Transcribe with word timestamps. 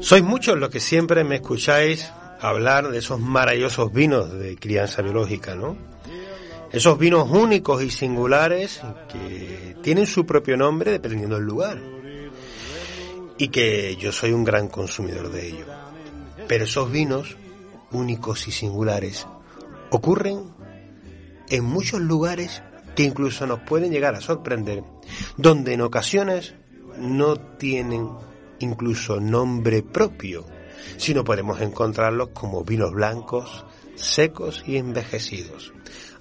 Sois 0.00 0.22
muchos 0.22 0.58
los 0.58 0.70
que 0.70 0.80
siempre 0.80 1.24
me 1.24 1.36
escucháis 1.36 2.10
hablar 2.40 2.88
de 2.88 2.98
esos 2.98 3.20
maravillosos 3.20 3.92
vinos 3.92 4.32
de 4.32 4.56
crianza 4.56 5.02
biológica, 5.02 5.54
¿no? 5.54 5.76
Esos 6.72 6.98
vinos 6.98 7.28
únicos 7.30 7.82
y 7.82 7.90
singulares 7.90 8.80
que 9.10 9.76
tienen 9.82 10.06
su 10.06 10.24
propio 10.24 10.56
nombre 10.56 10.92
dependiendo 10.92 11.36
del 11.36 11.44
lugar. 11.44 11.78
Y 13.38 13.48
que 13.48 13.96
yo 13.96 14.12
soy 14.12 14.32
un 14.32 14.44
gran 14.44 14.68
consumidor 14.68 15.30
de 15.32 15.48
ello. 15.48 15.66
Pero 16.46 16.64
esos 16.64 16.90
vinos 16.90 17.36
únicos 17.90 18.46
y 18.46 18.52
singulares 18.52 19.26
ocurren 19.90 20.44
en 21.48 21.64
muchos 21.64 22.00
lugares 22.00 22.62
que 22.94 23.02
incluso 23.02 23.46
nos 23.46 23.60
pueden 23.60 23.90
llegar 23.90 24.14
a 24.14 24.20
sorprender, 24.20 24.84
donde 25.36 25.74
en 25.74 25.80
ocasiones 25.80 26.54
no 26.98 27.36
tienen 27.36 28.10
incluso 28.60 29.20
nombre 29.20 29.82
propio, 29.82 30.44
sino 30.96 31.24
podemos 31.24 31.60
encontrarlos 31.60 32.28
como 32.28 32.64
vinos 32.64 32.92
blancos, 32.92 33.64
secos 33.94 34.62
y 34.66 34.76
envejecidos. 34.76 35.72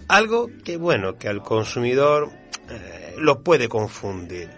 Algo 0.08 0.50
que, 0.64 0.78
bueno, 0.78 1.18
que 1.18 1.28
al 1.28 1.42
consumidor 1.42 2.30
eh, 2.70 3.16
lo 3.18 3.44
puede 3.44 3.70
confundir, 3.70 4.50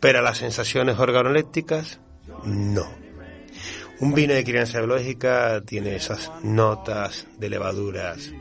pero 0.00 0.20
a 0.20 0.22
las 0.22 0.38
sensaciones 0.38 0.98
organolépticas, 0.98 2.00
no. 2.44 2.86
Un 4.00 4.14
vino 4.14 4.32
de 4.32 4.44
crianza 4.44 4.78
biológica 4.78 5.60
tiene 5.66 5.96
esas 5.96 6.30
notas 6.42 7.26
de 7.38 7.50
levaduras, 7.50 8.32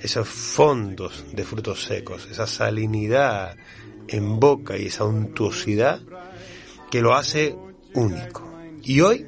esos 0.00 0.28
fondos 0.28 1.24
de 1.32 1.44
frutos 1.44 1.84
secos, 1.84 2.26
esa 2.28 2.48
salinidad 2.48 3.56
en 4.08 4.40
boca 4.40 4.76
y 4.76 4.86
esa 4.86 5.04
untuosidad 5.04 6.00
que 6.90 7.00
lo 7.00 7.14
hace 7.14 7.56
único. 7.94 8.42
Y 8.82 9.00
hoy, 9.00 9.26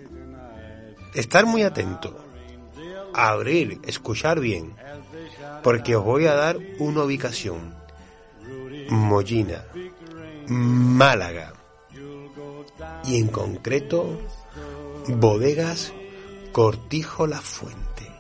estar 1.15 1.47
muy 1.47 1.63
atento, 1.63 2.19
abrir, 3.15 3.81
escuchar 3.85 4.41
bien, 4.41 4.75
porque 5.63 5.97
os 5.97 6.05
voy 6.05 6.27
a 6.27 6.35
dar 6.35 6.59
una 6.79 7.05
ubicación. 7.05 7.75
Mollina, 8.89 9.65
Málaga 10.49 11.55
y 13.05 13.17
en 13.17 13.29
concreto 13.29 14.19
Bodegas 15.09 15.93
Cortijo 16.53 17.27
La 17.27 17.41
Fuente, 17.41 18.11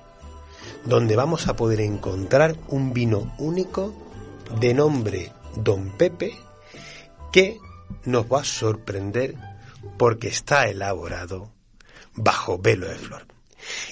donde 0.84 1.16
vamos 1.16 1.48
a 1.48 1.56
poder 1.56 1.80
encontrar 1.80 2.56
un 2.68 2.92
vino 2.92 3.34
único 3.38 3.92
de 4.58 4.72
nombre 4.72 5.32
Don 5.56 5.90
Pepe 5.90 6.34
que 7.32 7.58
nos 8.04 8.30
va 8.30 8.40
a 8.40 8.44
sorprender 8.44 9.34
porque 9.98 10.28
está 10.28 10.68
elaborado 10.68 11.50
bajo 12.14 12.58
velo 12.58 12.88
de 12.88 12.94
flor. 12.94 13.26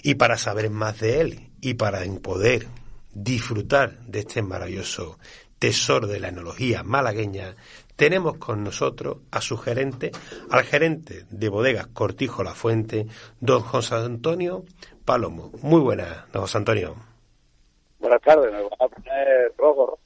Y 0.02 0.14
para 0.14 0.36
saber 0.36 0.70
más 0.70 1.00
de 1.00 1.20
él 1.20 1.50
y 1.60 1.74
para 1.74 2.00
poder 2.22 2.66
disfrutar 3.12 3.98
de 4.00 4.20
este 4.20 4.42
maravilloso 4.42 5.18
tesoro 5.58 6.06
de 6.06 6.20
la 6.20 6.28
enología 6.28 6.82
malagueña, 6.82 7.54
tenemos 7.96 8.38
con 8.38 8.64
nosotros 8.64 9.18
a 9.30 9.40
su 9.42 9.58
gerente, 9.58 10.10
al 10.50 10.64
gerente 10.64 11.26
de 11.28 11.48
bodegas 11.48 11.88
Cortijo 11.88 12.42
La 12.42 12.54
Fuente, 12.54 13.06
don 13.40 13.60
José 13.60 13.96
Antonio 13.96 14.64
Palomo. 15.04 15.52
Muy 15.62 15.80
buenas, 15.80 16.30
don 16.32 16.42
José 16.42 16.58
Antonio. 16.58 16.96
Buenas 17.98 18.22
tardes, 18.22 18.50
me 18.50 18.58
a 18.58 18.88
poner 18.88 19.52
rojo, 19.58 19.98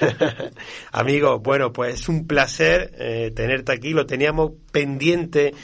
Amigo, 0.92 1.38
bueno, 1.40 1.72
pues 1.72 1.94
es 2.00 2.08
un 2.08 2.26
placer 2.26 2.92
eh, 2.98 3.32
tenerte 3.34 3.72
aquí. 3.72 3.90
Lo 3.90 4.06
teníamos 4.06 4.52
pendiente 4.72 5.54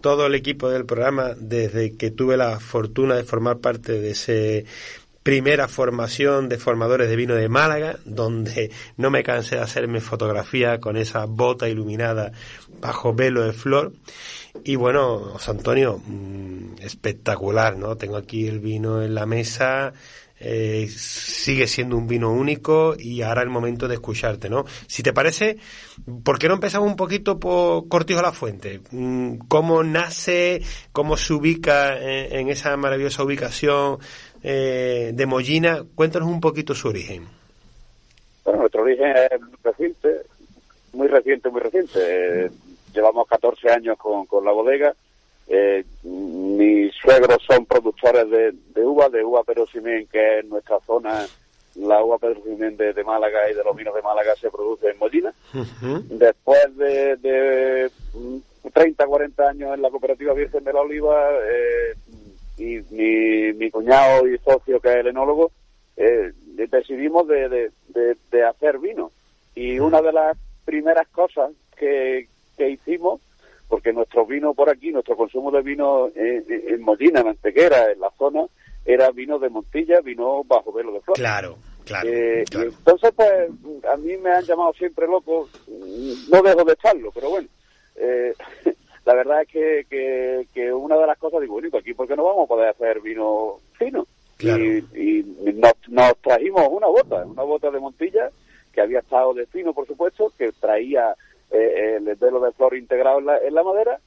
todo 0.00 0.26
el 0.26 0.34
equipo 0.34 0.70
del 0.70 0.86
programa 0.86 1.34
desde 1.36 1.96
que 1.96 2.10
tuve 2.10 2.36
la 2.36 2.60
fortuna 2.60 3.16
de 3.16 3.24
formar 3.24 3.58
parte 3.58 4.00
de 4.00 4.10
ese 4.10 4.66
primera 5.22 5.68
formación 5.68 6.48
de 6.48 6.58
formadores 6.58 7.08
de 7.08 7.16
vino 7.16 7.34
de 7.34 7.48
Málaga, 7.48 7.98
donde 8.04 8.70
no 8.96 9.10
me 9.10 9.22
cansé 9.22 9.56
de 9.56 9.62
hacerme 9.62 10.00
fotografía 10.00 10.80
con 10.80 10.96
esa 10.96 11.26
bota 11.26 11.68
iluminada 11.68 12.32
bajo 12.80 13.12
velo 13.14 13.42
de 13.42 13.52
flor. 13.52 13.92
Y 14.64 14.76
bueno, 14.76 15.18
José 15.18 15.50
Antonio, 15.50 16.00
mm, 16.04 16.80
espectacular, 16.80 17.76
¿no? 17.76 17.96
Tengo 17.96 18.16
aquí 18.16 18.48
el 18.48 18.60
vino 18.60 19.02
en 19.02 19.14
la 19.14 19.26
mesa, 19.26 19.92
eh, 20.40 20.88
sigue 20.88 21.66
siendo 21.66 21.96
un 21.96 22.06
vino 22.06 22.32
único 22.32 22.94
y 22.98 23.20
ahora 23.20 23.42
el 23.42 23.50
momento 23.50 23.86
de 23.86 23.94
escucharte, 23.94 24.48
¿no? 24.48 24.64
Si 24.86 25.02
te 25.02 25.12
parece, 25.12 25.58
¿por 26.24 26.38
qué 26.38 26.48
no 26.48 26.54
empezamos 26.54 26.88
un 26.88 26.96
poquito 26.96 27.38
por 27.38 27.86
Cortijo 27.88 28.22
la 28.22 28.32
Fuente? 28.32 28.80
Mm, 28.90 29.36
¿Cómo 29.48 29.82
nace, 29.82 30.62
cómo 30.92 31.18
se 31.18 31.34
ubica 31.34 31.98
en, 31.98 32.48
esa 32.48 32.74
maravillosa 32.78 33.22
ubicación 33.22 33.98
eh, 34.42 35.12
de 35.14 35.26
Mollina? 35.26 35.84
Cuéntanos 35.94 36.28
un 36.28 36.40
poquito 36.40 36.74
su 36.74 36.88
origen. 36.88 37.26
Bueno, 38.44 38.60
nuestro 38.60 38.82
origen 38.82 39.14
es 39.16 39.62
reciente, 39.62 40.22
muy 40.94 41.08
reciente, 41.08 41.50
muy 41.50 41.60
reciente. 41.60 42.50
llevamos 42.94 43.28
14 43.28 43.70
años 43.70 43.98
con, 43.98 44.24
con 44.24 44.42
la 44.44 44.52
bodega 44.52 44.94
eh, 45.52 45.84
mis 46.04 46.94
suegros 46.94 47.42
son 47.44 47.66
productores 47.66 48.30
de, 48.30 48.86
uva, 48.86 49.08
de 49.08 49.24
uva 49.24 49.42
Perocimén, 49.42 50.06
que 50.06 50.38
es 50.38 50.44
nuestra 50.44 50.78
zona, 50.86 51.26
la 51.74 52.04
uva 52.04 52.18
Perocimén 52.18 52.76
de, 52.76 52.92
de 52.92 53.02
Málaga 53.02 53.50
y 53.50 53.54
de 53.54 53.64
los 53.64 53.74
vinos 53.74 53.92
de 53.96 54.00
Málaga 54.00 54.36
se 54.36 54.48
produce 54.48 54.90
en 54.90 54.98
Molina. 54.98 55.34
Después 56.08 56.76
de, 56.76 57.90
30, 58.72 59.04
40 59.04 59.48
años 59.48 59.74
en 59.74 59.82
la 59.82 59.90
cooperativa 59.90 60.34
Virgen 60.34 60.62
de 60.62 60.72
la 60.72 60.82
Oliva, 60.82 61.30
eh, 61.32 61.94
y 62.56 63.54
mi, 63.54 63.70
cuñado 63.72 64.28
y 64.28 64.38
socio, 64.38 64.78
que 64.78 64.88
es 64.88 64.96
el 64.98 65.08
enólogo, 65.08 65.50
eh, 65.96 66.30
decidimos 66.70 67.26
de, 67.26 67.72
hacer 68.48 68.78
vino. 68.78 69.10
Y 69.56 69.80
una 69.80 70.00
de 70.00 70.12
las 70.12 70.38
primeras 70.64 71.08
cosas 71.08 71.50
que, 71.76 72.28
que 72.56 72.70
hicimos 72.70 73.20
porque 73.70 73.92
nuestro 73.92 74.26
vino 74.26 74.52
por 74.52 74.68
aquí, 74.68 74.90
nuestro 74.90 75.16
consumo 75.16 75.52
de 75.52 75.62
vino 75.62 76.08
en, 76.14 76.44
en 76.48 76.82
Molina, 76.82 77.20
en 77.20 77.28
Antequera, 77.28 77.92
en 77.92 78.00
la 78.00 78.10
zona, 78.18 78.44
era 78.84 79.12
vino 79.12 79.38
de 79.38 79.48
Montilla, 79.48 80.00
vino 80.00 80.42
bajo 80.42 80.72
velo 80.72 80.92
de 80.92 81.00
flor. 81.00 81.16
Claro, 81.16 81.56
claro, 81.84 82.08
eh, 82.08 82.44
Entonces, 82.50 83.12
pues, 83.14 83.48
a 83.88 83.96
mí 83.96 84.16
me 84.16 84.30
han 84.30 84.44
llamado 84.44 84.72
siempre 84.72 85.06
loco, 85.06 85.48
no 85.68 86.42
dejo 86.42 86.64
de 86.64 86.72
estarlo, 86.72 87.12
pero 87.14 87.30
bueno, 87.30 87.48
eh, 87.94 88.34
la 89.04 89.14
verdad 89.14 89.42
es 89.42 89.48
que, 89.48 90.46
que, 90.52 90.72
una 90.72 90.96
de 90.96 91.06
las 91.06 91.18
cosas, 91.18 91.40
digo, 91.40 91.54
bueno, 91.54 91.68
aquí, 91.78 91.94
¿por 91.94 92.08
qué 92.08 92.16
no 92.16 92.24
vamos 92.24 92.46
a 92.46 92.48
poder 92.48 92.68
hacer 92.70 93.00
vino 93.00 93.60
fino? 93.78 94.04
Y, 94.40 95.22
nos, 95.54 95.74
nos, 95.88 96.16
trajimos 96.22 96.66
una 96.68 96.88
bota, 96.88 97.24
una 97.24 97.42
bota 97.44 97.70
de 97.70 97.78
Montilla, 97.78 98.30
que 98.72 98.80
había 98.80 98.98
estado 98.98 99.32
de 99.32 99.46
fino, 99.46 99.72
por 99.72 99.86
supuesto, 99.86 100.32
que 100.36 100.50
traía 100.52 101.14
eh, 101.50 101.96
el 101.96 102.14
velo 102.16 102.40
de 102.40 102.52
flor 102.52 102.76
integrado 102.76 103.18
en 103.18 103.26
la, 103.26 103.38
en 103.38 103.54
la 103.54 103.62
madera, 103.62 104.00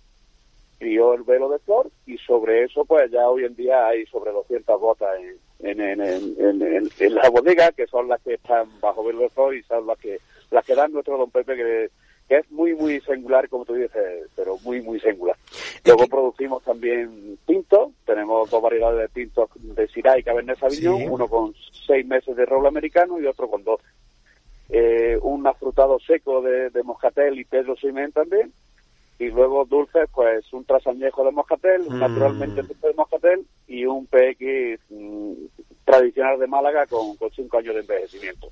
crió 0.84 1.14
el 1.14 1.24
velo 1.24 1.50
de 1.50 1.60
flor 1.60 1.90
y 2.06 2.18
sobre 2.18 2.64
eso 2.64 2.84
pues 2.86 3.10
ya 3.12 3.30
hoy 3.30 3.46
en 3.46 3.56
día 3.56 3.88
hay 3.88 4.06
sobre 4.08 4.32
200 4.32 4.80
botas 4.80 5.10
en, 5.60 5.80
en, 5.80 6.02
en, 6.02 6.92
en, 7.00 7.16
la 7.16 7.30
bodega 7.30 7.72
que 7.72 7.88
son 7.88 8.10
las 8.10 8.22
que 8.22 8.34
están 8.34 8.68
bajo 8.82 9.04
velo 9.04 9.22
de 9.22 9.30
flor 9.30 9.56
y 9.56 9.64
son 9.64 9.88
las 9.88 9.98
que 9.98 10.20
las 10.52 10.66
que 10.66 10.76
dan 10.76 10.92
nuestro 10.92 11.18
don 11.18 11.32
Pepe 11.32 11.56
que, 11.56 11.90
que 12.28 12.38
es 12.38 12.52
muy 12.52 12.76
muy 12.76 13.00
singular 13.02 13.48
como 13.48 13.64
tú 13.64 13.76
dices 13.76 14.28
pero 14.36 14.58
muy 14.64 14.82
muy 14.82 15.00
singular. 15.00 15.38
Luego 15.86 16.08
producimos 16.08 16.64
también 16.64 17.38
tintos 17.46 17.92
tenemos 18.06 18.50
dos 18.50 18.62
variedades 18.62 19.00
de 19.00 19.22
tintos 19.22 19.50
de 19.56 19.88
Syrah 19.88 20.20
y 20.20 20.24
Cabernet 20.24 20.60
Sauvignon 20.60 21.10
uno 21.10 21.28
con 21.28 21.54
seis 21.88 22.06
meses 22.06 22.36
de 22.36 22.46
roble 22.46 22.68
americano 22.68 23.20
y 23.20 23.26
otro 23.26 23.50
con 23.50 23.64
dos 23.64 23.80
eh, 24.76 25.20
un 25.22 25.46
afrutado 25.46 26.00
seco 26.00 26.42
de, 26.42 26.72
moscatel 26.84 27.40
y 27.40 27.46
Pedro 27.46 27.76
Simen 27.76 28.12
también, 28.12 28.52
y 29.20 29.30
luego 29.30 29.66
dulces, 29.66 30.10
pues 30.12 30.52
un 30.52 30.66
trasañejo 30.66 31.24
de 31.24 31.32
moscatel, 31.32 31.84
mm. 31.88 32.00
naturalmente 32.00 32.64
de 32.64 32.94
moscatel, 32.96 33.46
y 33.68 33.86
un 33.86 34.08
PX 34.08 34.80
mm, 34.90 35.34
tradicional 35.86 36.40
de 36.40 36.48
Málaga 36.48 36.88
con, 36.88 37.16
con 37.18 37.30
cinco 37.30 37.60
años 37.60 37.76
de 37.76 37.82
envejecimiento. 37.82 38.50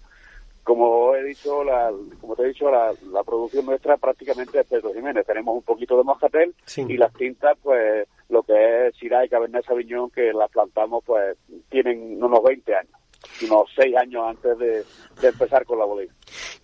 Como 0.63 1.16
he 1.16 1.24
dicho, 1.24 1.63
la, 1.63 1.92
como 2.19 2.36
te 2.36 2.44
he 2.44 2.50
dicho, 2.50 2.69
la, 2.69 2.94
la 3.12 3.24
producción 3.24 3.66
nuestra 3.66 3.98
prácticamente 3.98 4.60
es 4.60 4.68
Pedro 4.68 4.94
Jiménez. 4.94 5.25
Tenemos 5.25 5.56
un 5.56 5.63
poquito 5.63 5.98
de 5.98 6.04
moscatel 6.04 6.54
y 6.88 6.98
las 6.98 7.12
tintas, 7.13 7.57
pues 7.63 8.07
lo 8.30 8.44
que 8.44 8.88
es 8.88 8.96
Syrah 8.98 9.25
y 9.25 9.30
Cabernet 9.30 9.66
Sauvignon, 9.66 10.12
que 10.12 10.31
las 10.34 10.51
plantamos, 10.51 11.04
pues 11.04 11.36
tienen 11.69 12.24
unos 12.24 12.44
20 12.44 12.75
años 12.75 13.00
unos 13.46 13.70
seis 13.76 13.96
años 13.96 14.24
antes 14.28 14.58
de, 14.58 14.84
empezar 15.28 15.66
con 15.66 15.80
la 15.80 15.86
bodega. 15.86 16.14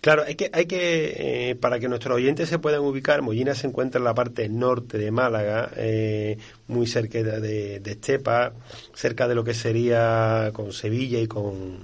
Claro, 0.00 0.24
hay 0.26 0.34
que, 0.34 0.50
hay 0.52 0.66
que 0.66 1.50
eh, 1.50 1.54
para 1.56 1.78
que 1.78 1.88
nuestros 1.88 2.16
oyentes 2.16 2.48
se 2.48 2.58
puedan 2.58 2.80
ubicar, 2.80 3.22
Mollina 3.22 3.54
se 3.54 3.66
encuentra 3.66 3.98
en 3.98 4.04
la 4.04 4.14
parte 4.14 4.48
norte 4.48 4.98
de 4.98 5.10
Málaga, 5.10 5.70
eh, 5.76 6.38
muy 6.66 6.86
cerca 6.86 7.22
de, 7.22 7.80
de, 7.80 7.90
Estepa, 7.90 8.52
cerca 8.94 9.28
de 9.28 9.34
lo 9.34 9.44
que 9.44 9.54
sería 9.54 10.50
con 10.52 10.72
Sevilla 10.72 11.20
y 11.20 11.26
con, 11.26 11.78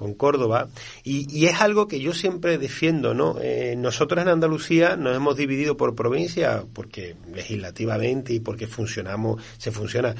con 0.00 0.14
Córdoba, 0.14 0.70
y, 1.04 1.44
es 1.44 1.60
algo 1.60 1.86
que 1.86 2.00
yo 2.00 2.14
siempre 2.14 2.56
defiendo, 2.56 3.12
¿no? 3.12 3.36
Eh, 3.38 3.74
nosotros 3.76 4.22
en 4.22 4.28
Andalucía 4.28 4.96
nos 4.96 5.14
hemos 5.14 5.36
dividido 5.36 5.76
por 5.76 5.94
provincia, 5.94 6.64
porque 6.72 7.16
legislativamente 7.34 8.32
y 8.32 8.40
porque 8.40 8.66
funcionamos, 8.66 9.42
se 9.58 9.70
funciona 9.70 10.14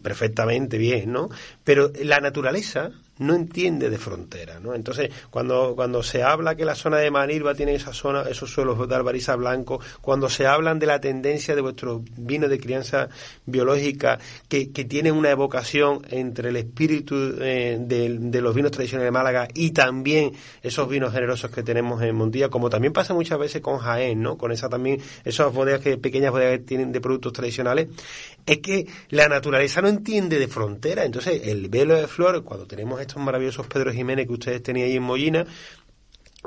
perfectamente 0.00 0.78
bien, 0.78 1.10
¿no? 1.10 1.28
Pero 1.64 1.90
la 2.04 2.20
naturaleza 2.20 2.92
no 3.18 3.34
entiende 3.34 3.90
de 3.90 3.98
frontera, 3.98 4.60
¿no? 4.60 4.74
Entonces, 4.74 5.10
cuando, 5.30 5.74
cuando 5.74 6.02
se 6.02 6.22
habla 6.22 6.54
que 6.54 6.64
la 6.64 6.74
zona 6.74 6.98
de 6.98 7.10
Manilva 7.10 7.54
tiene 7.54 7.74
esa 7.74 7.92
zona, 7.92 8.22
esos 8.22 8.50
suelos 8.50 8.88
de 8.88 8.94
albariza 8.94 9.36
blanco, 9.36 9.80
cuando 10.00 10.28
se 10.28 10.46
hablan 10.46 10.78
de 10.78 10.86
la 10.86 11.00
tendencia 11.00 11.54
de 11.54 11.60
vuestros 11.60 12.02
vinos 12.16 12.50
de 12.50 12.58
crianza 12.58 13.08
biológica, 13.46 14.18
que, 14.48 14.70
que 14.72 14.84
tienen 14.84 15.14
una 15.14 15.30
evocación 15.30 16.02
entre 16.10 16.50
el 16.50 16.56
espíritu 16.56 17.14
eh, 17.40 17.78
de, 17.80 18.40
los 18.40 18.54
vinos 18.54 18.70
tradicionales 18.70 19.06
de 19.06 19.10
Málaga 19.10 19.48
y 19.54 19.70
también 19.70 20.32
esos 20.62 20.88
vinos 20.88 21.12
generosos 21.12 21.50
que 21.50 21.62
tenemos 21.62 22.02
en 22.02 22.14
Montilla, 22.14 22.48
como 22.48 22.70
también 22.70 22.92
pasa 22.92 23.14
muchas 23.14 23.38
veces 23.38 23.62
con 23.62 23.78
Jaén, 23.78 24.20
¿no? 24.20 24.36
Con 24.36 24.52
esa 24.52 24.68
también, 24.68 25.00
esas 25.24 25.52
bodegas 25.52 25.80
que, 25.80 25.96
pequeñas 25.96 26.32
bodegas 26.32 26.58
que 26.58 26.64
tienen 26.64 26.92
de 26.92 27.00
productos 27.00 27.32
tradicionales, 27.32 27.88
es 28.44 28.58
que 28.58 28.86
la 29.10 29.28
naturaleza 29.28 29.80
no 29.80 29.88
entiende 29.88 30.38
de 30.38 30.48
frontera. 30.48 31.04
Entonces, 31.04 31.42
el 31.44 31.68
velo 31.68 31.94
de 31.94 32.06
flor, 32.06 32.44
cuando 32.44 32.66
tenemos 32.66 33.00
estos 33.06 33.22
maravillosos 33.22 33.66
Pedro 33.66 33.92
Jiménez 33.92 34.26
que 34.26 34.32
ustedes 34.32 34.62
tenían 34.62 34.88
ahí 34.88 34.96
en 34.96 35.02
Mollina, 35.02 35.46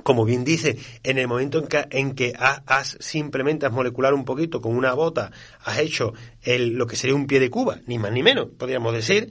como 0.04 0.26
bien 0.26 0.44
dice, 0.44 0.78
en 1.04 1.18
el 1.18 1.28
momento 1.28 1.60
en 1.60 1.68
que, 1.68 1.86
en 1.92 2.16
que 2.16 2.34
has, 2.38 2.98
simplemente 3.00 3.66
has 3.66 3.72
molecular 3.72 4.14
un 4.14 4.26
poquito 4.26 4.62
con 4.62 4.76
una 4.76 4.94
bota, 4.94 5.32
has 5.64 5.80
hecho 5.80 6.14
el, 6.44 6.70
lo 6.76 6.88
que 6.88 6.96
sería 6.96 7.16
un 7.16 7.28
pie 7.28 7.40
de 7.40 7.50
cuba, 7.50 7.80
ni 7.88 7.98
más 7.98 8.12
ni 8.12 8.24
menos, 8.24 8.48
podríamos 8.58 8.94
decir. 8.94 9.30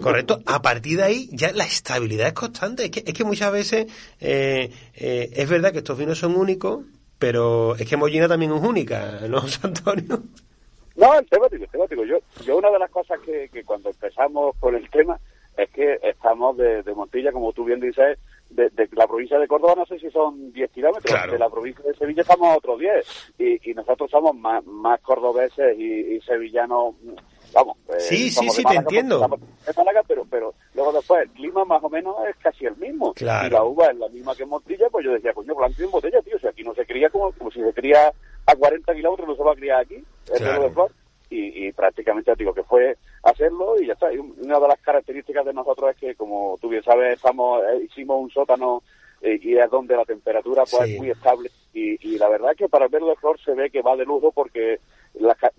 Correcto, 0.00 0.40
A 0.46 0.62
partir 0.62 0.98
de 0.98 1.02
ahí 1.02 1.28
ya 1.32 1.52
la 1.52 1.64
estabilidad 1.64 2.28
es 2.28 2.32
constante. 2.32 2.84
Es 2.84 2.90
que, 2.90 3.02
es 3.06 3.12
que 3.12 3.24
muchas 3.24 3.52
veces 3.52 3.86
eh, 4.20 4.70
eh, 4.94 5.30
es 5.32 5.48
verdad 5.48 5.72
que 5.72 5.78
estos 5.78 5.98
vinos 5.98 6.18
son 6.18 6.36
únicos, 6.36 6.84
pero 7.18 7.76
es 7.76 7.86
que 7.86 7.96
Mollina 7.96 8.28
también 8.28 8.52
es 8.52 8.62
única, 8.62 9.20
¿no, 9.28 9.42
Antonio? 9.62 10.22
No, 10.96 11.18
el 11.18 11.26
temático, 11.28 11.64
el 11.64 11.70
temático. 11.70 12.04
Yo, 12.04 12.18
yo 12.44 12.56
una 12.56 12.70
de 12.70 12.78
las 12.78 12.90
cosas 12.90 13.20
que, 13.20 13.48
que 13.52 13.62
cuando 13.64 13.90
empezamos 13.90 14.56
con 14.58 14.74
el 14.74 14.88
tema 14.90 15.18
es 15.58 15.70
que 15.70 15.98
estamos 16.02 16.56
de, 16.56 16.82
Montilla, 16.94 17.32
como 17.32 17.52
tú 17.52 17.64
bien 17.64 17.80
dices, 17.80 18.16
de, 18.48 18.70
la 18.92 19.08
provincia 19.08 19.38
de 19.38 19.48
Córdoba 19.48 19.74
no 19.76 19.86
sé 19.86 19.98
si 19.98 20.08
son 20.10 20.52
10 20.52 20.70
kilómetros, 20.70 21.30
de 21.30 21.38
la 21.38 21.50
provincia 21.50 21.84
de 21.84 21.94
Sevilla 21.94 22.22
estamos 22.22 22.48
a 22.48 22.56
otros 22.56 22.78
10 22.78 23.34
y, 23.38 23.74
nosotros 23.74 24.08
somos 24.10 24.36
más, 24.36 24.64
más 24.64 25.00
cordobeses 25.00 25.76
y, 25.76 26.20
sevillanos, 26.20 26.94
vamos. 27.52 27.76
Eh, 27.88 28.00
sí, 28.00 28.30
sí, 28.30 28.48
sí, 28.50 28.62
te 28.64 28.76
entiendo. 28.76 29.28
pero, 30.06 30.24
pero 30.30 30.54
luego 30.74 30.92
después 30.92 31.22
el 31.22 31.30
clima 31.30 31.64
más 31.64 31.82
o 31.82 31.90
menos 31.90 32.14
es 32.28 32.36
casi 32.36 32.66
el 32.66 32.76
mismo. 32.76 33.12
Y 33.20 33.24
la 33.24 33.64
uva 33.64 33.86
es 33.88 33.96
la 33.96 34.08
misma 34.08 34.36
que 34.36 34.44
en 34.44 34.48
Montilla, 34.50 34.88
pues 34.90 35.04
yo 35.04 35.12
decía, 35.12 35.32
coño, 35.32 35.56
blanco 35.56 35.82
en 35.82 35.90
botella, 35.90 36.22
tío, 36.22 36.36
o 36.36 36.38
sea, 36.38 36.50
aquí 36.50 36.62
no 36.62 36.74
se 36.74 36.86
cría 36.86 37.10
como, 37.10 37.32
como 37.32 37.50
si 37.50 37.60
se 37.60 37.72
cría 37.72 38.12
a 38.46 38.54
40 38.54 38.94
kilómetros, 38.94 39.28
no 39.28 39.36
se 39.36 39.42
va 39.42 39.52
a 39.52 39.56
criar 39.56 39.80
aquí, 39.80 40.04
el 40.32 40.44
de 40.44 40.72
flor 41.28 41.38
y, 41.56 41.72
prácticamente 41.72 42.34
digo 42.36 42.54
que 42.54 42.62
fue 42.64 42.96
hacerlo 43.22 43.80
y 43.80 43.86
ya 43.86 43.92
está. 43.94 44.12
Y 44.12 44.18
una 44.18 44.58
de 44.58 44.68
las 44.68 44.80
características 44.80 45.44
de 45.44 45.52
nosotros 45.52 45.90
es 45.90 45.96
que, 45.96 46.14
como 46.14 46.58
tú 46.60 46.68
bien 46.68 46.82
sabes, 46.82 47.14
estamos 47.14 47.62
eh, 47.64 47.84
hicimos 47.84 48.20
un 48.20 48.30
sótano 48.30 48.82
eh, 49.20 49.38
y 49.42 49.56
es 49.56 49.70
donde 49.70 49.96
la 49.96 50.04
temperatura 50.04 50.64
pues 50.70 50.90
es 50.90 50.98
muy 50.98 51.10
estable 51.10 51.50
y, 51.72 52.18
la 52.18 52.28
verdad 52.28 52.52
es 52.52 52.58
que 52.58 52.68
para 52.68 52.88
verde 52.88 53.08
de 53.08 53.16
flor 53.16 53.38
se 53.40 53.54
ve 53.54 53.70
que 53.70 53.82
va 53.82 53.96
de 53.96 54.04
lujo 54.04 54.32
porque 54.32 54.80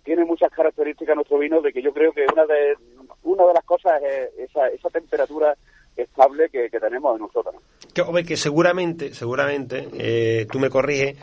tiene 0.04 0.26
muchas 0.26 0.52
características 0.52 1.16
nuestro 1.16 1.38
vino 1.38 1.62
de 1.62 1.72
que 1.72 1.82
yo 1.82 1.94
creo 1.94 2.12
que 2.12 2.26
una 2.32 2.46
de 2.46 2.76
una 3.24 3.46
de 3.46 3.54
las 3.54 3.64
cosas 3.64 4.02
es 4.04 4.50
esa, 4.50 4.68
esa 4.68 4.90
temperatura 4.90 5.56
estable 5.96 6.50
que, 6.50 6.70
tenemos 6.70 7.16
en 7.16 7.24
un 7.24 7.32
sótano. 7.32 7.60
Que, 7.94 8.24
que 8.24 8.38
seguramente, 8.38 9.14
seguramente, 9.14 9.88
eh, 9.94 10.48
tú 10.52 10.60
me 10.60 10.70
corriges, 10.70 11.18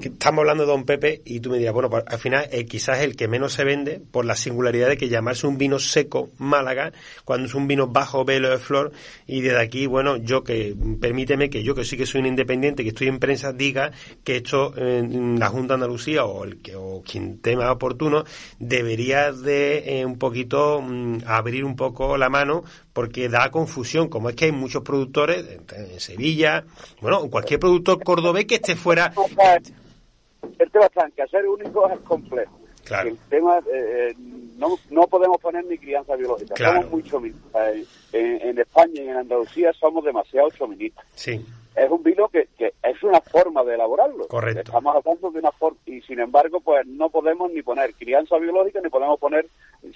estamos 0.00 0.40
hablando 0.40 0.64
de 0.64 0.70
Don 0.70 0.84
Pepe 0.84 1.22
y 1.24 1.40
tú 1.40 1.50
me 1.50 1.58
dirás, 1.58 1.72
bueno, 1.74 1.90
pues, 1.90 2.04
al 2.06 2.18
final 2.18 2.46
eh, 2.50 2.66
quizás 2.66 3.00
el 3.00 3.16
que 3.16 3.28
menos 3.28 3.52
se 3.52 3.64
vende 3.64 4.00
por 4.10 4.24
la 4.24 4.36
singularidad 4.36 4.88
de 4.88 4.96
que 4.96 5.08
llamarse 5.08 5.46
un 5.46 5.58
vino 5.58 5.78
seco 5.78 6.30
Málaga 6.38 6.92
cuando 7.24 7.46
es 7.46 7.54
un 7.54 7.66
vino 7.66 7.86
bajo 7.86 8.24
velo 8.24 8.50
de 8.50 8.58
flor 8.58 8.92
y 9.26 9.40
desde 9.40 9.60
aquí, 9.60 9.86
bueno, 9.86 10.16
yo 10.16 10.44
que, 10.44 10.74
permíteme 11.00 11.50
que 11.50 11.62
yo 11.62 11.74
que 11.74 11.84
sí 11.84 11.96
que 11.96 12.06
soy 12.06 12.20
un 12.20 12.26
independiente, 12.26 12.82
que 12.82 12.90
estoy 12.90 13.08
en 13.08 13.18
prensa, 13.18 13.52
diga 13.52 13.92
que 14.24 14.36
esto 14.36 14.76
en 14.76 15.38
la 15.38 15.48
Junta 15.48 15.68
de 15.68 15.74
Andalucía 15.74 16.24
o 16.24 16.44
el 16.44 16.60
que 16.60 16.76
o 16.76 17.02
quien 17.02 17.38
tema 17.38 17.70
oportuno 17.70 18.24
debería 18.58 19.32
de 19.32 20.00
eh, 20.00 20.06
un 20.06 20.18
poquito 20.18 20.80
mm, 20.80 21.18
abrir 21.26 21.64
un 21.64 21.76
poco 21.76 22.16
la 22.16 22.28
mano 22.28 22.64
porque 22.98 23.28
da 23.28 23.48
confusión, 23.48 24.08
como 24.08 24.28
es 24.28 24.34
que 24.34 24.46
hay 24.46 24.50
muchos 24.50 24.82
productores 24.82 25.46
en, 25.72 26.00
Sevilla, 26.00 26.64
bueno, 27.00 27.30
cualquier 27.30 27.60
productor 27.60 28.02
cordobés 28.02 28.44
que 28.44 28.56
esté 28.56 28.74
fuera 28.74 29.12
el 30.58 30.70
tema 30.72 30.86
está 30.86 31.04
en 31.04 31.12
que 31.12 31.22
hacer 31.22 31.46
único 31.46 31.88
es 31.88 32.00
complejo. 32.00 32.58
El 33.04 33.16
tema, 33.30 33.60
eh, 33.72 34.12
no, 34.56 34.76
no 34.90 35.06
podemos 35.06 35.38
poner 35.40 35.64
ni 35.66 35.78
crianza 35.78 36.16
biológica. 36.16 36.56
Somos 36.56 36.90
muy 36.90 37.04
choministas. 37.04 37.76
En, 38.12 38.58
España 38.58 39.00
y 39.00 39.08
en 39.08 39.16
Andalucía 39.16 39.72
somos 39.74 40.04
demasiado 40.04 40.50
choministas. 40.50 41.06
Sí. 41.14 41.46
Es 41.74 41.90
un 41.90 42.02
vino 42.02 42.28
que, 42.28 42.48
que, 42.56 42.72
es 42.82 43.02
una 43.02 43.20
forma 43.20 43.62
de 43.64 43.74
elaborarlo. 43.74 44.26
Correcto. 44.28 44.60
Estamos 44.60 44.96
hablando 44.96 45.30
de 45.30 45.38
una 45.38 45.52
forma, 45.52 45.78
y 45.86 46.00
sin 46.02 46.20
embargo, 46.20 46.60
pues 46.60 46.86
no 46.86 47.08
podemos 47.08 47.52
ni 47.52 47.62
poner 47.62 47.94
crianza 47.94 48.36
biológica 48.38 48.80
ni 48.80 48.88
podemos 48.88 49.18
poner 49.18 49.46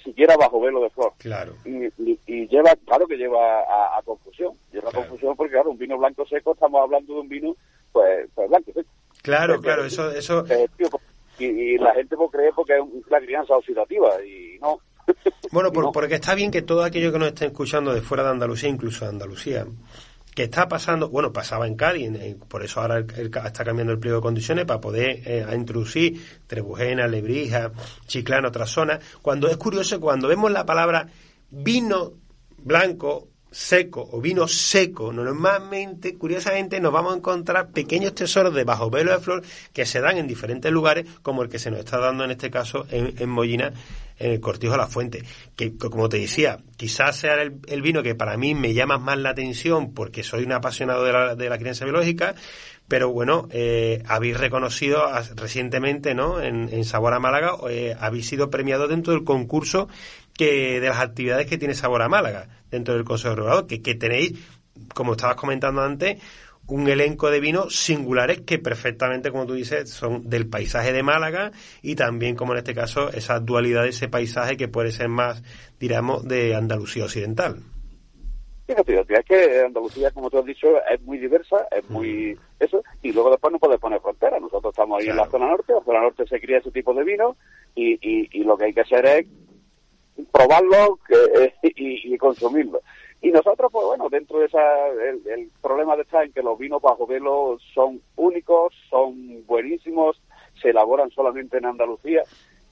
siquiera 0.05 0.37
bajo 0.37 0.61
velo 0.61 0.83
de 0.83 0.91
flor. 0.91 1.13
Claro. 1.19 1.55
Y, 1.65 1.87
y, 2.27 2.49
lleva, 2.49 2.75
claro 2.87 3.07
que 3.07 3.17
lleva 3.17 3.61
a, 3.61 4.01
confusión. 4.05 4.55
Lleva 4.73 4.91
a 4.91 4.93
confusión 4.93 5.37
porque, 5.37 5.53
claro, 5.53 5.71
un 5.71 5.79
vino 5.79 5.99
blanco 5.99 6.27
seco, 6.27 6.53
estamos 6.53 6.83
hablando 6.83 7.15
de 7.15 7.21
un 7.21 7.29
vino, 7.29 7.57
pues, 7.93 8.29
pues 8.35 8.49
blanco 8.49 8.73
seco. 8.73 8.89
Claro, 9.23 9.61
claro, 9.61 9.85
eso... 9.85 10.11
eso... 10.11 10.45
Y, 11.39 11.79
la 11.79 11.95
gente 11.95 12.17
puede 12.17 12.31
creer 12.31 12.53
porque 12.55 12.75
es 12.75 12.81
una 12.81 13.21
crianza 13.21 13.57
oxidativa 13.57 14.23
y 14.25 14.59
no. 14.61 14.79
Bueno, 15.51 15.73
porque 15.93 16.17
está 16.17 16.35
bien 16.35 16.51
que 16.51 16.63
todo 16.63 16.85
aquello 16.85 17.13
que 17.13 17.19
nos 17.19 17.29
estén 17.29 17.49
escuchando 17.49 17.93
de 17.93 18.03
fuera 18.03 18.23
de 18.23 18.31
Andalucía, 18.31 18.69
incluso 18.69 19.05
de 19.05 19.11
Andalucía, 19.11 19.67
que 20.35 20.45
está 20.45 20.69
pasando, 20.69 21.11
bueno, 21.11 21.33
pasaba 21.33 21.67
en 21.67 21.77
Cádiz, 21.77 22.11
por 22.49 22.65
eso 22.65 22.81
ahora 22.81 23.01
está 23.01 23.65
cambiando 23.65 23.93
el 23.93 23.99
pliego 23.99 24.19
de 24.19 24.23
condiciones 24.23 24.65
para 24.65 24.81
poder 24.81 25.21
eh, 25.25 25.47
introducir 25.55 26.25
Trebujena, 26.47 27.07
Lebrija, 27.07 27.73
Chiclana, 28.07 28.49
otras 28.49 28.71
zonas. 28.71 29.01
Cuando 29.21 29.49
es 29.49 29.57
curioso, 29.59 30.01
cuando 30.01 30.29
vemos 30.29 30.51
la 30.51 30.65
palabra 30.65 31.07
vino 31.51 32.13
blanco 32.59 33.29
seco 33.51 34.09
o 34.11 34.21
vino 34.23 34.49
seco, 34.49 35.13
normalmente, 35.13 36.17
curiosamente, 36.17 36.81
nos 36.81 36.93
vamos 36.93 37.13
a 37.13 37.17
encontrar 37.19 37.71
pequeños 37.71 38.15
tesoros 38.15 38.55
de 38.55 38.65
bajo 38.65 38.89
velo 38.89 39.13
de 39.13 39.19
flor 39.19 39.43
que 39.75 39.85
se 39.85 40.01
dan 40.01 40.17
en 40.17 40.27
diferentes 40.27 40.73
lugares, 40.73 41.07
como 41.21 41.43
el 41.43 41.51
que 41.51 41.59
se 41.59 41.71
nos 41.71 41.81
está 41.81 41.99
dando 41.99 42.25
en 42.25 42.31
este 42.31 42.51
caso 42.51 42.87
en, 42.91 43.15
en 43.19 43.29
Mollina, 43.29 43.73
en 44.23 44.31
el 44.31 44.41
Cortijo 44.41 44.73
de 44.73 44.79
la 44.79 44.87
Fuente. 44.87 45.25
Que, 45.57 45.77
como 45.77 46.09
te 46.09 46.19
decía, 46.19 46.59
quizás 46.77 47.17
sea 47.17 47.35
el, 47.43 47.83
vino 47.83 48.03
que 48.03 48.15
para 48.15 48.37
mí 48.37 48.55
me 48.55 48.73
llama 48.73 48.99
más 48.99 49.19
la 49.19 49.31
atención 49.31 49.93
porque 49.93 50.23
soy 50.23 50.45
un 50.45 50.53
apasionado 50.53 51.05
de 51.05 51.13
la, 51.13 51.35
de 51.35 51.49
la 51.49 51.59
crianza 51.59 51.85
biológica, 51.85 52.35
pero 52.87 53.11
bueno, 53.11 53.49
eh, 53.51 54.03
habéis 54.07 54.39
reconocido 54.39 55.03
recientemente, 55.35 56.15
¿no? 56.15 56.41
En, 56.41 56.69
en 56.73 56.85
Sabor 56.85 57.15
a 57.15 57.19
Málaga, 57.19 57.57
eh, 57.69 57.97
habéis 57.99 58.29
sido 58.29 58.51
premiado 58.51 58.87
dentro 58.87 59.13
del 59.13 59.25
concurso 59.25 59.89
que 60.35 60.81
de 60.81 60.89
las 60.89 61.01
actividades 61.01 61.47
que 61.47 61.59
tiene 61.59 61.75
Sabor 61.75 62.03
a 62.03 62.09
Málaga 62.09 62.49
dentro 62.71 62.95
del 62.95 63.05
Consejo 63.05 63.35
Regulador, 63.35 63.67
que, 63.67 63.83
que 63.83 63.95
tenéis, 63.95 64.35
como 64.95 65.13
estabas 65.13 65.37
comentando 65.37 65.83
antes, 65.83 66.19
un 66.69 66.89
elenco 66.89 67.31
de 67.31 67.41
vinos 67.41 67.77
singulares 67.77 68.41
que 68.43 68.59
perfectamente, 68.59 69.31
como 69.31 69.47
tú 69.47 69.55
dices, 69.55 69.91
son 69.91 70.29
del 70.29 70.49
paisaje 70.49 70.93
de 70.93 71.03
Málaga 71.03 71.53
y 71.83 71.97
también, 71.97 72.37
como 72.37 72.53
en 72.53 72.59
este 72.59 72.75
caso, 72.75 73.11
esa 73.11 73.41
dualidad 73.41 73.83
de 73.83 73.91
ese 73.91 74.09
paisaje 74.09 74.57
que 74.57 74.69
puede 74.69 74.93
ser 74.93 75.09
más, 75.09 75.43
diríamos, 75.79 76.27
de 76.27 76.55
Andalucía 76.55 77.05
Occidental. 77.05 77.63
Fíjate, 78.67 79.01
es 79.01 79.25
que 79.27 79.61
Andalucía, 79.61 80.11
como 80.13 80.31
tú 80.31 80.39
has 80.39 80.45
dicho, 80.45 80.69
es 80.91 81.01
muy 81.03 81.19
diversa, 81.19 81.67
es 81.71 81.89
muy 81.91 82.35
mm. 82.35 82.65
eso, 82.65 82.83
y 83.03 83.13
luego 83.13 83.31
después 83.31 83.53
no 83.53 83.59
puedes 83.59 83.81
poner 83.81 84.01
frontera. 84.01 84.39
Nosotros 84.39 84.73
estamos 84.73 85.01
ahí 85.01 85.09
en 85.09 85.17
la 85.17 85.29
zona 85.29 85.49
norte, 85.49 85.73
en 85.73 85.79
la 85.79 85.85
zona 85.85 86.01
norte 86.01 86.27
se 86.27 86.41
cría 86.41 86.59
ese 86.59 86.71
tipo 86.71 86.95
de 86.95 87.05
vino 87.05 87.37
y, 87.75 87.95
y, 87.95 88.29
y 88.33 88.45
lo 88.45 88.57
que 88.57 88.67
hay 88.67 88.73
que 88.73 88.83
hacer 88.83 89.05
es 89.05 89.27
probarlo 90.33 90.99
que, 91.07 91.55
y, 91.77 92.15
y, 92.15 92.19
consumirlo. 92.19 92.81
Y 93.23 93.31
nosotros, 93.31 93.71
pues 93.71 93.87
bueno, 93.87 94.09
dentro 94.11 94.41
de 94.41 94.47
esa, 94.47 94.89
el, 94.89 95.49
problema 95.63 95.95
de 95.95 96.03
estar 96.03 96.25
en 96.25 96.33
que 96.33 96.43
los 96.43 96.59
vinos 96.59 96.83
bajo 96.83 97.07
velo 97.07 97.57
son 97.73 98.03
únicos, 98.17 98.75
son 98.91 99.47
buenísimos, 99.47 100.21
se 100.61 100.71
elaboran 100.71 101.09
solamente 101.11 101.59
en 101.59 101.67
Andalucía 101.67 102.25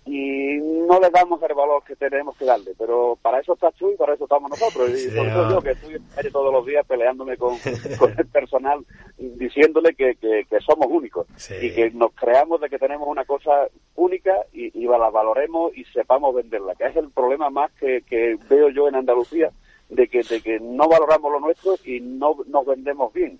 y 0.06 0.56
no 0.58 0.98
le 0.98 1.08
damos 1.10 1.40
el 1.42 1.54
valor 1.54 1.84
que 1.84 1.94
tenemos 1.94 2.36
que 2.36 2.46
darle, 2.46 2.72
pero 2.76 3.16
para 3.22 3.38
eso 3.38 3.52
está 3.52 3.70
tú 3.70 3.92
y 3.92 3.96
para 3.96 4.14
eso 4.14 4.24
estamos 4.24 4.50
nosotros. 4.50 4.90
Y 4.90 5.08
por 5.16 5.26
eso 5.26 5.50
yo 5.50 5.62
que 5.62 5.70
estoy 5.70 6.00
todos 6.32 6.52
los 6.52 6.66
días 6.66 6.84
peleándome 6.84 7.36
con, 7.36 7.56
el 8.18 8.26
personal, 8.26 8.84
diciéndole 9.18 9.94
que, 9.94 10.16
que, 10.16 10.60
somos 10.66 10.88
únicos 10.88 11.28
y 11.62 11.70
que 11.72 11.90
nos 11.90 12.12
creamos 12.12 12.60
de 12.60 12.68
que 12.68 12.78
tenemos 12.78 13.06
una 13.06 13.24
cosa 13.24 13.68
única 13.94 14.34
y, 14.52 14.76
y 14.76 14.88
la 14.88 15.10
valoremos 15.10 15.76
y 15.76 15.84
sepamos 15.84 16.34
venderla, 16.34 16.74
que 16.74 16.86
es 16.86 16.96
el 16.96 17.10
problema 17.10 17.50
más 17.50 17.70
que, 17.72 18.02
que 18.02 18.36
veo 18.48 18.70
yo 18.70 18.88
en 18.88 18.96
Andalucía, 18.96 19.52
de 19.90 20.08
que, 20.08 20.22
de 20.22 20.40
que 20.40 20.60
no 20.60 20.88
valoramos 20.88 21.32
lo 21.32 21.40
nuestro 21.40 21.76
y 21.84 22.00
no 22.00 22.36
nos 22.46 22.66
vendemos 22.66 23.12
bien. 23.12 23.38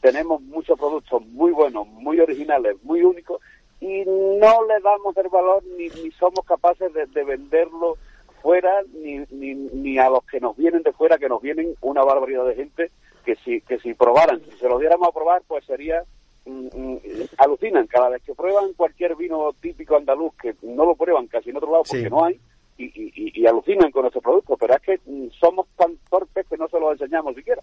Tenemos 0.00 0.40
muchos 0.42 0.78
productos 0.78 1.26
muy 1.26 1.50
buenos, 1.50 1.86
muy 1.88 2.20
originales, 2.20 2.76
muy 2.84 3.02
únicos 3.02 3.40
y 3.80 4.04
no 4.04 4.66
le 4.66 4.80
damos 4.82 5.16
el 5.16 5.28
valor 5.28 5.62
ni, 5.76 5.88
ni 5.88 6.10
somos 6.12 6.44
capaces 6.44 6.92
de, 6.92 7.06
de 7.06 7.24
venderlo 7.24 7.96
fuera 8.42 8.82
ni, 8.92 9.18
ni, 9.30 9.54
ni 9.54 9.98
a 9.98 10.08
los 10.08 10.24
que 10.24 10.40
nos 10.40 10.56
vienen 10.56 10.82
de 10.82 10.92
fuera, 10.92 11.18
que 11.18 11.28
nos 11.28 11.42
vienen 11.42 11.74
una 11.80 12.04
barbaridad 12.04 12.44
de 12.46 12.54
gente 12.54 12.90
que 13.24 13.36
si, 13.36 13.60
que 13.62 13.78
si 13.78 13.94
probaran, 13.94 14.40
si 14.40 14.56
se 14.58 14.68
lo 14.68 14.78
diéramos 14.78 15.08
a 15.08 15.12
probar, 15.12 15.42
pues 15.46 15.64
sería 15.64 16.02
mm, 16.46 16.66
mm, 16.72 16.98
alucinan 17.38 17.86
cada 17.86 18.08
vez 18.08 18.22
que 18.22 18.34
prueban 18.34 18.72
cualquier 18.74 19.16
vino 19.16 19.52
típico 19.60 19.96
andaluz 19.96 20.34
que 20.40 20.54
no 20.62 20.84
lo 20.84 20.94
prueban 20.94 21.26
casi 21.26 21.50
en 21.50 21.56
otro 21.56 21.70
lado 21.70 21.84
porque 21.88 22.10
no 22.10 22.24
hay 22.24 22.40
y, 22.78 23.32
y, 23.34 23.46
alucinan 23.46 23.90
con 23.90 24.02
nuestro 24.02 24.20
producto, 24.20 24.56
pero 24.56 24.74
es 24.74 24.82
que 24.82 25.00
mm, 25.04 25.30
somos 25.40 25.66
tan 25.76 25.96
torpes 26.08 26.46
que 26.48 26.56
no 26.56 26.68
se 26.68 26.78
lo 26.78 26.92
enseñamos 26.92 27.34
siquiera. 27.34 27.60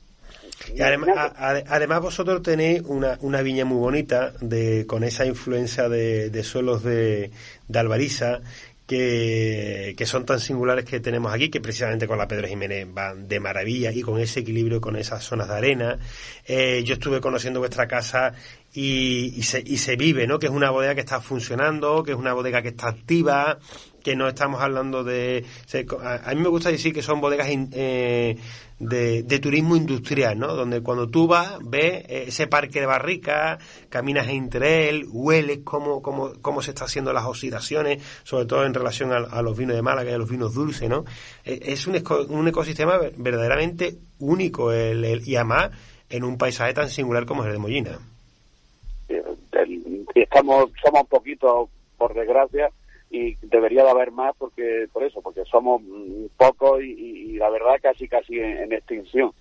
Y 0.74 0.81
además, 0.81 1.34
además 1.38 2.01
vosotros 2.01 2.41
tenéis 2.41 2.81
una, 2.86 3.17
una 3.22 3.41
viña 3.41 3.65
muy 3.65 3.77
bonita 3.77 4.34
de 4.41 4.86
con 4.86 5.03
esa 5.03 5.25
influencia 5.25 5.88
de, 5.88 6.29
de 6.29 6.43
suelos 6.43 6.84
de, 6.84 7.31
de 7.67 7.79
Albariza 7.79 8.41
que, 8.88 9.95
que, 9.98 10.05
son 10.05 10.25
tan 10.25 10.39
singulares 10.39 10.86
que 10.86 11.00
tenemos 11.00 11.34
aquí, 11.34 11.50
que 11.50 11.60
precisamente 11.60 12.07
con 12.07 12.17
la 12.17 12.27
Pedro 12.27 12.48
Jiménez 12.48 12.88
van 12.91 13.27
de 13.27 13.39
maravilla 13.39 13.91
y 13.91 14.01
con 14.01 14.19
ese 14.19 14.41
equilibrio 14.41 14.79
con 14.79 14.95
esas 14.95 15.24
zonas 15.24 15.48
de 15.48 15.55
arena. 15.55 15.98
Eh, 16.45 16.84
yo 16.84 16.93
estuve 16.93 17.19
conociendo 17.19 17.60
vuestra 17.60 17.88
casa 17.88 18.34
y, 18.74 19.41
se, 19.41 19.63
y 19.65 19.77
se 19.77 19.95
vive, 19.95 20.27
¿no? 20.27 20.38
Que 20.38 20.48
es 20.48 20.51
una 20.51 20.69
bodega 20.69 20.93
que 20.93 21.01
está 21.01 21.19
funcionando, 21.19 22.03
que 22.03 22.12
es 22.12 22.17
una 22.17 22.34
bodega 22.34 22.62
que 22.62 22.69
está 22.69 22.89
activa, 22.89 23.57
que 24.05 24.15
no 24.15 24.27
estamos 24.27 24.62
hablando 24.62 25.03
de... 25.03 25.43
A 26.03 26.35
mí 26.35 26.39
me 26.39 26.50
gusta 26.50 26.69
decir 26.69 26.93
que 26.93 27.01
son 27.01 27.19
bodegas 27.19 27.47
eh, 27.50 28.38
de, 28.77 29.39
turismo 29.39 29.75
industrial, 29.75 30.38
¿no? 30.38 30.53
Donde 30.53 30.81
cuando 30.81 31.09
tú 31.09 31.25
vas, 31.25 31.57
ves 31.63 32.05
ese 32.07 32.45
parque 32.45 32.81
de 32.81 32.85
barricas, 32.85 33.57
caminas 33.89 34.27
entre 34.27 34.89
él, 34.89 35.07
hueles 35.12 35.62
cómo, 35.63 36.03
cómo, 36.03 36.33
cómo 36.39 36.62
se 36.62 36.69
está 36.69 36.85
haciendo 36.85 37.13
las 37.13 37.25
oxidaciones, 37.25 38.03
sobre 38.24 38.45
todo 38.45 38.63
en 38.63 38.75
relación 38.75 39.12
a, 39.12 39.41
los 39.41 39.57
vinos 39.57 39.75
de 39.75 39.81
Málaga 39.81 40.12
y 40.12 40.13
a 40.13 40.19
los 40.19 40.29
vinos 40.29 40.53
dulces, 40.53 40.88
¿no? 40.88 41.03
E, 41.43 41.59
es 41.63 41.88
un, 41.88 41.95
un 42.29 42.47
ecosistema 42.47 43.00
verdaderamente 43.17 43.97
único 44.19 44.71
el, 44.71 45.27
y 45.27 45.35
además 45.35 45.71
en 46.12 46.24
un 46.25 46.38
paisaje 46.38 46.75
tan 46.75 46.89
singular 46.89 47.25
como 47.25 47.43
el 47.43 47.53
de 47.53 47.57
Mollina. 47.57 47.97
Eh, 49.09 49.24
estamos, 50.13 50.69
somos 50.83 51.01
un 51.01 51.07
poquito, 51.07 51.69
por 51.97 52.13
desgracia, 52.13 52.69
y 53.15 53.38
debería 53.41 53.84
de 53.86 53.91
haber 53.91 54.12
más 54.12 54.36
porque 54.38 54.88
por 54.91 55.03
eso 55.03 55.22
porque 55.22 55.45
somos 55.45 55.81
pocos 56.36 56.81
y, 56.84 57.38
la 57.38 57.50
verdad 57.50 57.75
casi 57.81 58.07
casi 58.10 58.39
en, 58.39 58.74
extinción. 58.74 59.31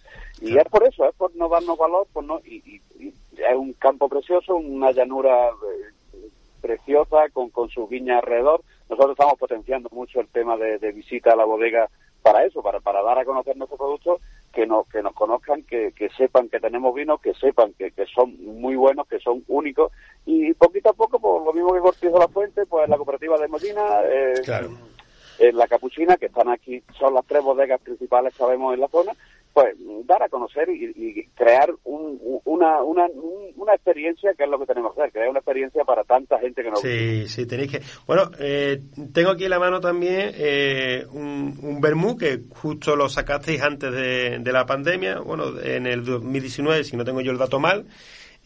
Y 0.41 0.57
es 0.57 0.65
por 0.65 0.87
eso 0.87 1.09
es 1.09 1.15
por 1.17 1.35
no 1.35 1.49
darnos 1.49 1.77
valor 1.77 2.07
pues 2.13 2.25
no 2.25 2.39
y, 2.45 2.81
es 3.01 3.57
un 3.57 3.73
campo 3.73 4.09
precioso 4.09 4.55
una 4.55 4.93
llanura 4.93 5.49
eh, 5.49 6.31
preciosa 6.61 7.29
con 7.33 7.51
con 7.51 7.69
sus 7.69 7.89
viñas 7.89 8.23
alrededor. 8.23 8.63
Nosotros 8.89 9.13
estamos 9.13 9.39
potenciando 9.39 9.89
mucho 9.91 10.21
el 10.21 10.29
tema 10.29 10.57
de, 10.57 10.79
de 10.79 10.93
visita 10.93 11.33
a 11.33 11.37
la 11.37 11.45
bodega 11.45 11.89
para 12.23 12.45
eso 12.45 12.63
para 12.63 12.79
para 12.79 13.03
dar 13.03 13.19
a 13.19 13.25
conocer 13.25 13.57
nuestros 13.57 13.79
productos 13.79 14.21
que 14.55 14.67
nos, 14.67 14.87
que 14.89 15.03
nos 15.03 15.13
conozcan, 15.13 15.63
que, 15.65 15.93
que 15.93 16.09
sepan 16.11 16.49
que 16.49 16.61
tenemos 16.61 16.95
vino, 16.95 17.19
que 17.19 17.35
sepan 17.35 17.73
que, 17.75 17.91
que 17.91 18.07
son 18.07 18.35
muy 18.61 18.77
buenos, 18.77 19.07
que 19.07 19.19
son 19.19 19.45
únicos. 19.49 19.93
Y 20.25 20.55
poquito 20.55 20.91
a 20.91 20.95
poco, 20.95 21.19
pues 21.19 21.45
lo 21.45 21.53
mismo 21.53 21.75
que 21.75 21.81
Cortizo 21.81 22.19
La 22.19 22.29
Fuente, 22.29 22.65
pues 22.67 22.89
la 22.89 22.97
cooperativa 22.97 23.37
de 23.39 23.49
Molina, 23.49 23.83
eh, 24.05 25.53
la 25.53 25.67
Capuchina, 25.67 26.17
que 26.17 26.27
están 26.27 26.49
aquí, 26.49 26.83
son 26.99 27.15
las 27.15 27.27
tres 27.27 27.43
bodegas 27.43 27.81
principales 27.81 28.33
que 28.33 28.39
sabemos 28.39 28.73
en 28.73 28.81
la 28.81 28.89
zona, 28.89 29.13
pues 29.55 29.77
dar 30.05 30.21
a 30.21 30.29
conocer 30.29 30.69
y, 30.69 31.29
crear 31.37 31.73
una, 31.85 32.83
una, 32.83 33.07
una, 33.55 33.75
experiencia 33.75 34.35
que 34.37 34.43
es 34.43 34.51
lo 34.51 34.59
que 34.59 34.67
tenemos 34.67 34.93
que 34.95 35.03
hacer, 35.03 35.13
crear 35.13 35.29
una 35.29 35.39
experiencia 35.39 35.85
para 35.85 36.03
tanta 36.03 36.41
gente 36.41 36.63
que 36.63 36.71
nos 36.71 36.81
Sí, 36.81 37.29
sí, 37.29 37.47
tenéis 37.47 37.71
que... 37.71 37.81
Bueno, 38.05 38.31
eh, 38.41 38.81
tengo 39.13 39.31
aquí 39.31 39.45
en 39.45 39.51
la 39.51 39.61
mano 39.61 39.81
también 39.81 40.33
eh, 40.35 41.07
un, 41.13 41.57
un 41.63 41.81
vermú 41.81 42.17
que 42.17 42.41
justo 42.51 42.97
lo 42.97 43.09
sacasteis 43.09 43.63
antes 43.63 43.93
de, 43.93 44.41
de, 44.41 44.53
la 44.53 44.67
pandemia, 44.67 45.21
bueno, 45.21 45.59
en 45.61 45.87
el 45.87 46.05
2019, 46.05 46.83
si 46.83 46.97
no 46.97 47.05
tengo 47.05 47.21
yo 47.21 47.31
el 47.31 47.39
dato 47.39 47.61
mal, 47.61 47.87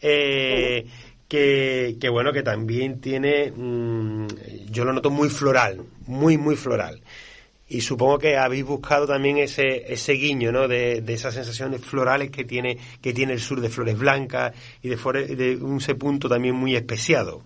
eh, 0.01 0.85
que, 1.27 1.97
que, 1.99 2.09
bueno, 2.09 2.31
que 2.31 2.43
también 2.43 3.01
tiene, 3.01 3.51
mm, 3.51 4.27
yo 4.69 4.85
lo 4.85 4.93
noto 4.93 5.09
muy 5.09 5.29
floral, 5.29 5.81
muy, 6.05 6.37
muy 6.37 6.55
floral 6.55 7.01
y 7.69 7.81
supongo 7.81 8.17
que 8.17 8.35
habéis 8.35 8.65
buscado 8.65 9.05
también 9.05 9.37
ese, 9.37 9.91
ese 9.93 10.13
guiño 10.13 10.51
¿no? 10.51 10.67
de, 10.67 11.01
de 11.01 11.13
esas 11.13 11.35
sensaciones 11.35 11.81
florales 11.85 12.31
que 12.31 12.43
tiene, 12.43 12.77
que 13.01 13.13
tiene 13.13 13.33
el 13.33 13.39
sur 13.39 13.61
de 13.61 13.69
flores 13.69 13.97
blancas 13.97 14.53
y 14.81 14.89
de, 14.89 14.95
de 15.35 15.55
un 15.57 15.77
ese 15.77 15.95
punto 15.95 16.27
también 16.27 16.55
muy 16.55 16.75
especiado. 16.75 17.41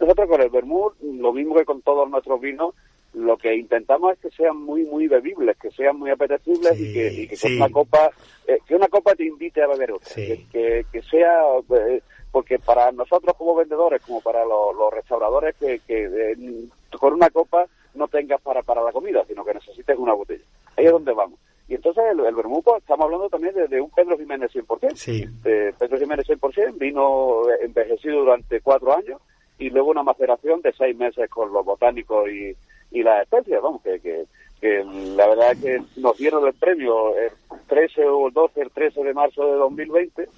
Nosotros 0.00 0.28
con 0.28 0.40
el 0.40 0.50
vermut, 0.50 0.94
lo 1.02 1.32
mismo 1.32 1.54
que 1.54 1.64
con 1.64 1.82
todos 1.82 2.10
nuestros 2.10 2.40
vinos, 2.40 2.74
lo 3.12 3.36
que 3.36 3.54
intentamos 3.54 4.14
es 4.14 4.18
que 4.18 4.30
sean 4.30 4.56
muy 4.56 4.84
muy 4.84 5.06
bebibles, 5.06 5.56
que 5.58 5.70
sean 5.70 5.98
muy 5.98 6.10
apetecibles 6.10 6.80
y 6.80 6.92
que, 6.94 7.12
y 7.12 7.28
que 7.28 7.56
una 7.56 7.68
copa 7.68 8.10
eh, 8.48 8.58
que 8.66 8.74
una 8.74 8.88
copa 8.88 9.14
te 9.14 9.26
invite 9.26 9.62
a 9.62 9.68
beber 9.68 9.92
otra, 9.92 10.14
que, 10.14 10.86
que, 10.90 11.02
sea 11.02 11.42
eh, 11.88 12.02
porque 12.30 12.58
para 12.58 12.90
nosotros 12.90 13.36
como 13.36 13.54
vendedores, 13.54 14.00
como 14.00 14.22
para 14.22 14.44
los, 14.46 14.92
restauradores, 14.92 15.54
que, 15.56 15.80
que 15.86 16.04
eh, 16.04 16.68
con 16.98 17.12
una 17.12 17.28
copa 17.28 17.66
no 17.94 18.08
tengas 18.08 18.40
para, 18.40 18.62
para 18.62 18.82
la 18.82 18.92
comida, 18.92 19.24
sino 19.26 19.44
que 19.44 19.54
necesites 19.54 19.98
una 19.98 20.14
botella. 20.14 20.44
Ahí 20.76 20.86
es 20.86 20.92
donde 20.92 21.12
vamos. 21.12 21.38
Y 21.68 21.74
entonces 21.74 22.04
el, 22.10 22.20
el 22.20 22.34
estamos 22.78 23.04
hablando 23.04 23.28
también 23.28 23.54
de, 23.54 23.80
un 23.80 23.90
Pedro 23.90 24.18
Jiménez 24.18 24.50
100%. 24.52 24.94
Sí. 24.94 25.26
Pedro 25.42 25.98
Jiménez 25.98 26.26
100%, 26.28 26.78
vino 26.78 27.42
envejecido 27.62 28.20
durante 28.20 28.60
cuatro 28.60 28.96
años 28.96 29.20
y 29.58 29.70
luego 29.70 29.90
una 29.90 30.02
maceración 30.02 30.60
de 30.60 30.72
seis 30.72 30.96
meses 30.96 31.30
con 31.30 31.52
los 31.52 31.64
botánicos 31.64 32.28
y, 32.28 32.54
y 32.90 33.02
las 33.02 33.22
especies, 33.22 33.62
vamos, 33.62 33.80
que, 33.82 34.00
que, 34.00 34.84
la 35.16 35.26
verdad 35.28 35.52
es 35.52 35.58
que 35.60 35.82
nos 35.96 36.16
dieron 36.18 36.46
el 36.46 36.54
premio 36.54 37.16
el 37.16 37.30
13 37.68 38.04
o 38.06 38.28
el 38.28 38.32
12, 38.32 38.60
el 38.60 38.70
13 38.70 39.02
de 39.02 39.14
marzo 39.14 39.44
de 39.46 39.54
2020, 39.54 40.28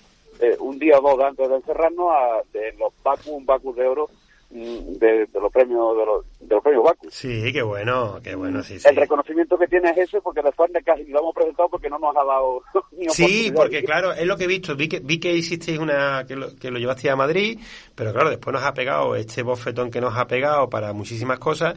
eh, 0.41 0.57
un 0.61 0.79
día 0.79 0.99
o 0.99 1.03
dos 1.03 1.21
antes 1.21 1.49
de 1.49 1.57
encerrarnos, 1.57 2.11
a, 2.11 2.43
de 2.53 2.73
los 2.79 2.93
Bacus, 3.03 3.27
un 3.27 3.45
Bacus 3.45 3.77
de 3.77 3.87
oro 3.87 4.09
de, 4.55 5.29
los 5.35 5.53
premios 5.53 5.97
de 5.97 6.07
los, 6.07 6.25
de 6.41 6.55
los 6.55 6.63
premios 6.63 6.85
Bacus. 6.85 7.13
Sí, 7.13 7.53
qué 7.53 7.63
bueno, 7.63 8.21
qué 8.23 8.35
bueno, 8.35 8.63
sí, 8.63 8.79
El 8.85 8.97
reconocimiento 8.97 9.59
que 9.59 9.67
tiene 9.67 9.91
es 9.91 9.99
ese 9.99 10.21
porque 10.21 10.43
después 10.43 10.73
de 10.73 10.83
casi 10.83 11.05
lo 11.07 11.21
hemos 11.21 11.35
presentado 11.35 11.69
porque 11.69 11.91
no 11.91 11.99
nos 11.99 12.17
ha 12.17 12.25
dado 12.25 12.63
ni 12.93 13.09
Sí, 13.09 13.53
porque 13.55 13.83
claro, 13.83 14.13
es 14.13 14.27
lo 14.27 14.37
que 14.37 14.45
he 14.45 14.47
visto, 14.47 14.77
vi 14.77 14.89
que 14.89 15.01
vi 15.01 15.19
que 15.19 15.33
hicisteis 15.35 15.79
una 15.79 16.25
que 16.27 16.37
lo, 16.37 16.55
que 16.55 16.71
lo 16.71 16.79
llevaste 16.79 17.11
a 17.11 17.17
Madrid, 17.17 17.59
pero 17.95 18.13
claro, 18.13 18.31
después 18.31 18.55
nos 18.55 18.63
ha 18.63 18.75
pegado 18.75 19.17
este 19.17 19.43
bofetón 19.43 19.91
que 19.91 20.01
nos 20.01 20.17
ha 20.17 20.27
pegado 20.27 20.71
para 20.71 20.93
muchísimas 20.93 21.39
cosas 21.39 21.75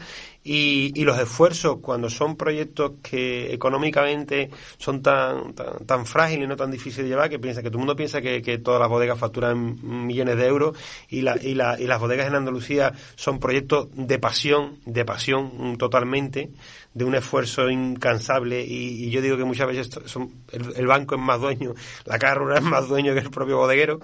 y, 0.50 0.94
y 0.96 1.04
los 1.04 1.20
esfuerzos 1.20 1.80
cuando 1.82 2.10
son 2.10 2.38
proyectos 2.38 2.94
que 3.04 3.54
económicamente 3.54 4.50
son 4.78 5.02
tan, 5.02 5.54
tan, 5.54 5.86
tan 5.86 6.06
frágiles 6.06 6.46
y 6.46 6.48
no 6.48 6.56
tan 6.56 6.72
difíciles 6.72 7.04
de 7.04 7.10
llevar 7.10 7.30
que 7.30 7.38
piensa 7.38 7.62
que 7.62 7.70
todo 7.70 7.80
el 7.80 7.86
mundo 7.86 7.98
piensa 7.98 8.22
que, 8.22 8.42
que 8.42 8.58
todas 8.58 8.80
las 8.80 8.88
bodegas 8.88 9.20
facturan 9.20 9.78
millones 10.08 10.38
de 10.38 10.46
euros 10.46 10.78
y 11.10 11.22
la, 11.22 11.36
y, 11.42 11.54
la, 11.54 11.78
y 11.78 11.86
las 11.86 12.00
bodegas 12.00 12.28
en 12.28 12.36
Andalucía 12.36 12.94
son 13.16 13.40
proyectos 13.40 13.90
de 13.94 14.20
pasión, 14.20 14.80
de 14.86 15.04
pasión 15.04 15.78
totalmente, 15.78 16.52
de 16.94 17.04
un 17.04 17.16
esfuerzo 17.16 17.70
incansable 17.70 18.64
y, 18.66 19.10
yo 19.10 19.22
digo 19.22 19.36
que 19.36 19.44
muchas 19.44 19.68
veces 19.68 19.90
son, 20.06 20.32
el, 20.54 20.88
banco 20.88 21.16
es 21.16 21.22
más 21.22 21.42
dueño, 21.42 21.74
la 22.06 22.18
carrera 22.18 22.60
es 22.60 22.64
más 22.64 22.88
dueño 22.88 23.14
que 23.14 23.20
el 23.20 23.30
propio 23.30 23.58
bodeguero. 23.58 24.00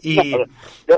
Y, 0.00 0.30
yo, 0.30 0.96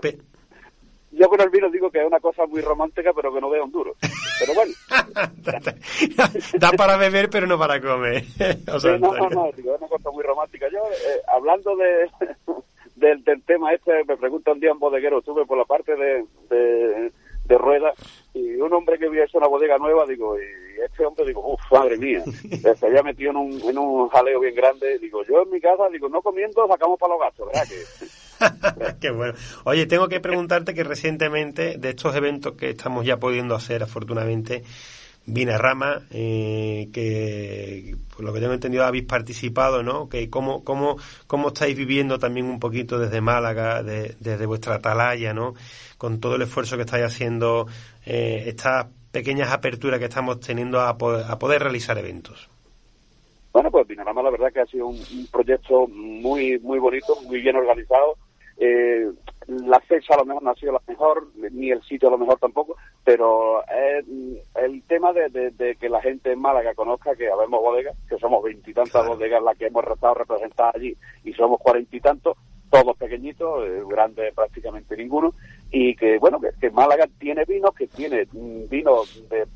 con 1.29 1.41
el 1.41 1.51
vino 1.51 1.71
digo 1.71 1.91
que 1.91 2.01
es 2.01 2.07
una 2.07 2.21
cosa 2.21 2.47
muy 2.47 2.61
romántica, 2.61 3.13
pero 3.15 3.33
que 3.33 3.41
no 3.41 3.51
veo 3.51 3.65
un 3.65 3.73
duro. 3.73 3.95
Pero 4.39 4.55
bueno. 4.55 4.73
da 6.59 6.73
para 6.73 6.97
beber, 6.97 7.31
pero 7.31 7.47
no 7.47 7.59
para 7.59 7.81
comer. 7.81 8.25
no, 8.67 8.99
no, 8.99 9.31
no, 9.31 9.51
digo, 9.57 9.75
es 9.75 9.81
una 9.81 9.89
cosa 9.89 10.11
muy 10.11 10.23
romántica. 10.23 10.67
Yo, 10.71 10.79
eh, 10.79 11.21
hablando 11.29 11.77
de, 11.77 12.11
del, 12.97 13.23
del, 13.25 13.43
tema 13.43 13.73
este, 13.73 14.05
me 14.05 14.17
pregunta 14.17 14.53
un 14.53 14.61
día 14.61 14.73
un 14.73 14.79
bodeguero, 14.79 15.19
estuve 15.19 15.47
por 15.47 15.59
la 15.59 15.65
parte 15.65 15.95
de, 15.97 16.25
de, 16.51 17.59
rueda 17.59 17.93
y 18.33 18.57
un 18.57 18.73
hombre 18.73 18.99
que 18.99 19.07
había 19.07 19.25
hecho 19.25 19.39
una 19.39 19.47
bodega 19.47 19.79
nueva, 19.79 20.05
digo, 20.07 20.37
y 20.39 20.83
este 20.83 21.07
hombre, 21.07 21.25
digo, 21.25 21.53
uff, 21.53 21.61
madre 21.71 21.97
mía, 21.97 22.23
se 22.79 22.87
había 22.87 23.03
metido 23.03 23.31
en 23.31 23.37
un, 23.37 23.61
en 23.63 23.79
un 23.79 24.09
jaleo 24.09 24.41
bien 24.41 24.55
grande, 24.55 24.99
digo, 24.99 25.23
yo 25.25 25.43
en 25.43 25.51
mi 25.51 25.61
casa, 25.61 25.89
digo, 25.91 26.09
no 26.09 26.21
comiendo, 26.21 26.67
sacamos 26.67 26.99
para 26.99 27.15
los 27.15 27.21
gastos, 27.21 27.47
¿verdad? 27.47 27.69
Que... 27.69 28.24
Qué 29.01 29.11
bueno. 29.11 29.35
Oye, 29.65 29.87
tengo 29.87 30.09
que 30.09 30.21
preguntarte 30.21 30.75
que 30.75 30.85
recientemente, 30.85 31.79
de 31.79 31.91
estos 31.91 32.15
eventos 32.15 32.55
que 32.55 32.71
estamos 32.71 33.05
ya 33.05 33.19
pudiendo 33.19 33.55
hacer, 33.55 33.83
afortunadamente, 33.83 34.65
Vina 35.27 35.57
Rama, 35.57 36.03
eh, 36.11 36.91
que 36.93 37.97
por 38.15 38.25
lo 38.25 38.33
que 38.33 38.41
tengo 38.41 38.53
entendido 38.53 38.85
habéis 38.85 39.05
participado, 39.05 39.83
¿no? 39.83 40.09
Que 40.09 40.29
cómo, 40.29 40.63
cómo, 40.65 40.97
cómo 41.27 41.49
estáis 41.49 41.77
viviendo 41.77 42.19
también 42.19 42.47
un 42.47 42.61
poquito 42.61 42.99
desde 42.99 43.23
Málaga, 43.23 43.83
desde 43.83 44.47
vuestra 44.47 44.75
atalaya, 44.77 45.33
¿no? 45.33 45.55
Con 45.97 46.21
todo 46.21 46.37
el 46.37 46.43
esfuerzo 46.43 46.77
que 46.77 46.83
estáis 46.83 47.05
haciendo, 47.05 47.67
eh, 48.05 48.45
estas 48.47 48.87
pequeñas 49.13 49.51
aperturas 49.51 49.99
que 49.99 50.07
estamos 50.07 50.41
teniendo 50.41 50.81
a 50.81 50.99
poder, 50.99 51.63
realizar 51.63 51.97
eventos. 51.97 52.51
Bueno, 53.53 53.71
pues 53.71 53.87
Vinarama 53.87 54.23
la 54.23 54.31
verdad 54.31 54.53
que 54.53 54.61
ha 54.61 54.67
sido 54.67 54.89
un, 54.89 54.99
proyecto 55.31 55.87
muy 55.87 56.59
muy 56.59 56.79
bonito, 56.79 57.17
muy 57.23 57.41
bien 57.41 57.57
organizado. 57.57 58.17
Eh, 58.57 59.11
la 59.47 59.81
fecha 59.81 60.15
a 60.15 60.19
lo 60.19 60.25
mejor 60.25 60.43
no 60.43 60.51
ha 60.51 60.55
sido 60.55 60.73
la 60.73 60.83
mejor, 60.87 61.29
ni 61.53 61.71
el 61.71 61.83
sitio 61.83 62.09
a 62.09 62.13
lo 62.13 62.19
mejor 62.19 62.39
tampoco, 62.39 62.77
pero 63.05 63.63
el 63.67 64.83
tema 64.87 65.13
de, 65.13 65.77
que 65.79 65.89
la 65.89 66.01
gente 66.01 66.33
en 66.33 66.41
Málaga 66.41 66.75
conozca 66.75 67.15
que 67.15 67.31
habemos 67.31 67.61
bodegas, 67.61 67.97
que 68.09 68.19
somos 68.19 68.43
veintitantas 68.43 69.07
bodegas 69.07 69.43
las 69.43 69.57
que 69.59 69.67
hemos 69.67 69.85
estado 69.87 70.15
representadas 70.15 70.77
allí 70.77 70.97
y 71.25 71.33
somos 71.35 71.61
cuarenta 71.61 71.95
y 71.95 72.01
tantos, 72.01 72.37
todos 72.71 72.97
pequeñitos, 72.97 73.69
eh, 73.69 73.83
grandes 73.87 74.35
prácticamente 74.35 74.97
ninguno, 74.97 75.35
y 75.71 75.95
que 75.95 76.19
bueno, 76.19 76.41
que, 76.41 76.71
Málaga 76.71 77.07
tiene 77.19 77.45
vinos, 77.45 77.75
que 77.75 77.87
tiene 77.87 78.27
mm, 78.33 78.69
vinos 78.71 79.23
de, 79.29 79.47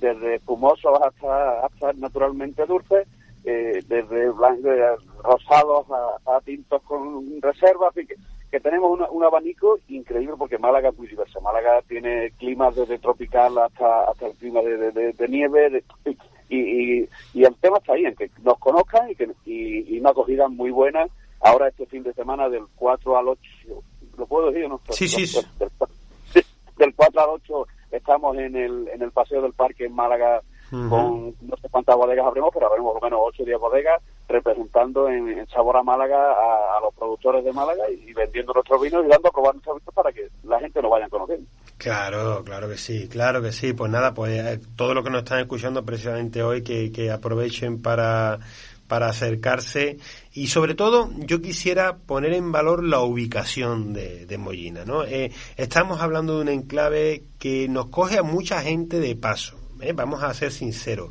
desde 0.00 0.34
espumosos 0.36 0.98
hasta, 1.00 1.64
hasta 1.64 1.92
naturalmente 1.92 2.66
dulces, 2.66 3.06
eh, 3.44 3.82
desde 3.86 4.26
rosados 5.22 5.86
a, 6.26 6.40
tintos 6.40 6.82
con 6.82 7.40
reservas, 7.40 7.96
y 7.96 8.06
que, 8.06 8.14
que 8.50 8.60
tenemos 8.60 9.00
un 9.10 9.24
abanico 9.24 9.78
increíble 9.88 10.34
porque 10.38 10.58
Málaga 10.58 10.90
es 10.90 10.98
muy 10.98 11.08
diverso. 11.08 11.40
Málaga 11.40 11.82
tiene 11.88 12.32
climas 12.38 12.76
desde 12.76 12.98
tropical 12.98 13.56
hasta, 13.58 14.04
hasta 14.04 14.26
el 14.26 14.34
clima 14.34 14.60
de, 14.60 15.28
nieve, 15.28 15.82
y, 16.48 17.08
y, 17.32 17.44
el 17.44 17.54
tema 17.56 17.78
está 17.78 17.94
ahí, 17.94 18.04
en 18.04 18.14
que 18.14 18.30
nos 18.42 18.58
conozcan 18.58 19.10
y, 19.10 19.14
que, 19.16 19.30
y, 19.46 19.98
una 19.98 20.10
acogida 20.10 20.48
muy 20.48 20.70
buena 20.70 21.06
ahora 21.40 21.68
este 21.68 21.86
fin 21.86 22.02
de 22.02 22.12
semana 22.12 22.48
del 22.48 22.64
4 22.76 23.16
al 23.16 23.28
8, 23.28 23.40
¿lo 24.18 24.26
puedo 24.26 24.50
decir? 24.50 24.68
No? 24.68 24.80
Sí, 24.90 25.08
sí. 25.08 25.40
Del, 26.76 26.94
4 26.94 27.20
al 27.20 27.30
8 27.30 27.66
estamos 27.90 28.36
en 28.36 28.54
el, 28.56 28.88
en 28.88 29.02
el 29.02 29.12
Paseo 29.12 29.42
del 29.42 29.52
Parque 29.52 29.86
en 29.86 29.94
Málaga 29.94 30.42
con 30.72 31.34
no 31.42 31.56
sé 31.60 31.68
cuántas 31.70 31.96
bodegas 31.96 32.26
habremos, 32.26 32.50
pero 32.52 32.66
habremos 32.66 32.94
por 32.94 33.02
lo 33.02 33.06
menos 33.06 33.20
8 33.28 33.42
o 33.42 33.46
10 33.46 33.58
bodegas 33.60 34.02
representando 34.26 35.08
en, 35.08 35.46
Sabor 35.48 35.76
a 35.76 35.82
Málaga 35.82 36.32
a, 36.32 36.80
los 36.80 36.94
productores 36.94 37.44
de 37.44 37.52
Málaga 37.52 37.84
y, 37.90 38.12
vendiendo 38.14 38.54
nuestros 38.54 38.80
vinos 38.80 39.04
y 39.04 39.08
dando 39.08 39.28
a 39.28 39.32
probar 39.32 39.54
nuestros 39.54 39.76
vinos 39.76 39.94
para 39.94 40.12
que 40.12 40.28
la 40.44 40.58
gente 40.60 40.80
nos 40.80 40.90
vaya 40.90 41.08
conociendo. 41.08 41.46
Claro, 41.76 42.42
claro 42.44 42.68
que 42.68 42.78
sí, 42.78 43.08
claro 43.08 43.42
que 43.42 43.52
sí. 43.52 43.74
Pues 43.74 43.90
nada, 43.90 44.14
pues 44.14 44.32
eh, 44.32 44.60
todo 44.76 44.94
lo 44.94 45.02
que 45.02 45.10
nos 45.10 45.24
están 45.24 45.40
escuchando 45.40 45.84
precisamente 45.84 46.42
hoy, 46.42 46.62
que, 46.62 46.90
que 46.90 47.10
aprovechen 47.10 47.82
para 47.82 48.38
para 48.92 49.08
acercarse 49.08 49.96
y 50.34 50.48
sobre 50.48 50.74
todo 50.74 51.08
yo 51.16 51.40
quisiera 51.40 51.96
poner 51.96 52.34
en 52.34 52.52
valor 52.52 52.84
la 52.84 53.00
ubicación 53.00 53.94
de, 53.94 54.26
de 54.26 54.36
Mollina. 54.36 54.84
¿no? 54.84 55.02
Eh, 55.04 55.32
estamos 55.56 56.02
hablando 56.02 56.36
de 56.36 56.42
un 56.42 56.48
enclave 56.50 57.22
que 57.38 57.68
nos 57.68 57.86
coge 57.86 58.18
a 58.18 58.22
mucha 58.22 58.60
gente 58.60 59.00
de 59.00 59.16
paso. 59.16 59.56
¿Eh? 59.82 59.92
Vamos 59.92 60.22
a 60.22 60.32
ser 60.34 60.52
sinceros. 60.52 61.10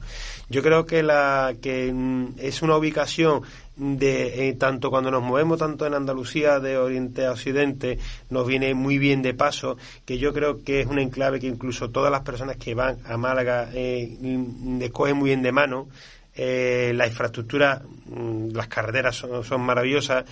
Yo 0.50 0.62
creo 0.62 0.86
que 0.86 1.04
la 1.04 1.56
que 1.62 1.92
mm, 1.92 2.36
es 2.40 2.62
una 2.62 2.78
ubicación 2.78 3.42
de 3.76 4.50
eh, 4.50 4.54
tanto 4.54 4.90
cuando 4.90 5.10
nos 5.10 5.24
movemos 5.24 5.58
tanto 5.58 5.88
en 5.88 5.94
Andalucía 5.94 6.60
de 6.60 6.78
oriente 6.78 7.26
a 7.26 7.32
occidente 7.32 7.98
nos 8.30 8.46
viene 8.46 8.74
muy 8.76 8.98
bien 8.98 9.22
de 9.22 9.34
paso 9.34 9.78
que 10.06 10.20
yo 10.20 10.34
creo 10.34 10.64
que 10.64 10.82
es 10.82 10.88
un 10.88 11.00
enclave 11.00 11.40
que 11.40 11.48
incluso 11.48 11.90
todas 11.90 12.12
las 12.12 12.22
personas 12.22 12.58
que 12.58 12.76
van 12.76 13.00
a 13.06 13.18
Málaga 13.18 13.70
eh, 13.74 14.18
muy 14.20 15.30
bien 15.30 15.42
de 15.42 15.52
mano 15.52 15.88
eh, 16.36 16.94
la 16.96 17.08
infraestructura, 17.08 17.82
mm, 18.06 18.52
las 18.52 18.68
carreteras 18.68 19.16
son, 19.16 19.62
maravillosas 19.62 20.26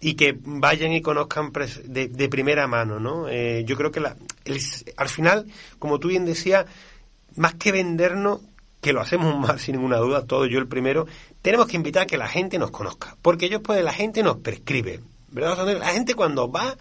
y 0.00 0.14
que 0.14 0.36
vayan 0.40 0.92
y 0.92 1.02
conozcan 1.02 1.52
de, 1.84 2.28
primera 2.28 2.66
mano, 2.66 2.98
¿no? 2.98 3.30
Yo 3.30 3.76
creo 3.76 3.90
que 3.90 4.00
la, 4.00 4.16
al 4.96 5.08
final, 5.08 5.46
como 5.78 5.98
tú 5.98 6.08
bien 6.08 6.24
decías, 6.24 6.66
más 7.36 7.54
que 7.54 7.72
vendernos, 7.72 8.40
que 8.80 8.92
lo 8.92 9.00
hacemos 9.00 9.36
mal 9.40 9.58
sin 9.58 9.76
ninguna 9.76 9.98
duda, 9.98 10.26
todo 10.26 10.46
yo 10.46 10.58
el 10.58 10.68
primero, 10.68 11.06
tenemos 11.42 11.66
que 11.66 11.76
invitar 11.76 12.04
a 12.04 12.06
que 12.06 12.18
la 12.18 12.28
gente 12.28 12.58
nos 12.58 12.70
conozca, 12.70 13.16
porque 13.22 13.46
ellos 13.46 13.62
pues 13.64 13.82
la 13.82 13.92
gente 13.92 14.22
nos 14.22 14.38
prescribe, 14.38 15.00
¿verdad? 15.30 15.78
La 15.78 15.88
gente 15.88 16.14
cuando 16.14 16.50
va 16.50 16.76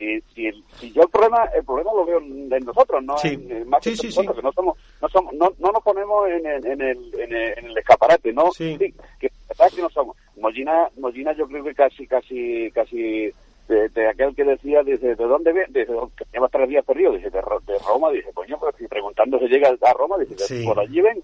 y, 0.00 0.20
si, 0.32 0.48
si, 0.78 0.92
yo 0.92 1.02
el 1.02 1.08
problema 1.08 1.44
el 1.56 1.64
problema 1.64 1.90
lo 1.92 2.06
veo 2.06 2.18
en 2.18 2.64
nosotros 2.64 3.02
no 3.02 3.16
en, 3.24 3.68
más 3.68 3.82
que 3.82 3.90
nosotros, 3.90 4.44
no 4.44 4.52
somos 4.52 4.78
no 5.02 5.08
somos 5.08 5.34
no, 5.34 5.52
no 5.58 5.72
nos 5.72 5.82
ponemos 5.82 6.28
en, 6.28 6.46
el, 6.46 6.64
en, 6.64 6.80
el, 6.80 7.20
en, 7.20 7.64
el, 7.66 7.78
escaparate 7.78 8.32
no 8.32 8.52
sí. 8.52 8.78
que 8.78 8.94
que 9.18 9.82
no 9.82 9.90
somos 9.90 10.16
Mollina 10.36 10.88
Mollina 10.98 11.32
yo 11.32 11.48
creo 11.48 11.64
que 11.64 11.74
casi 11.74 12.06
casi 12.06 12.70
casi 12.72 13.32
de, 13.68 14.08
aquel 14.08 14.34
que 14.34 14.44
decía 14.44 14.82
dice 14.82 15.14
de 15.14 15.24
dónde 15.24 15.52
viene 15.52 15.68
dice 15.68 15.92
que 16.16 16.24
lleva 16.32 16.48
tres 16.48 16.68
días 16.68 16.84
perdido 16.84 17.12
dice 17.12 17.30
de, 17.30 17.40
de 17.40 17.78
Roma 17.86 18.10
dice 18.10 18.32
coño 18.32 18.56
pero 18.58 18.76
si 18.78 18.86
preguntando 18.88 19.38
se 19.38 19.46
llega 19.46 19.68
a 19.68 19.92
Roma 19.92 20.16
dice 20.18 20.64
por 20.64 20.80
allí 20.80 21.00
ven 21.00 21.22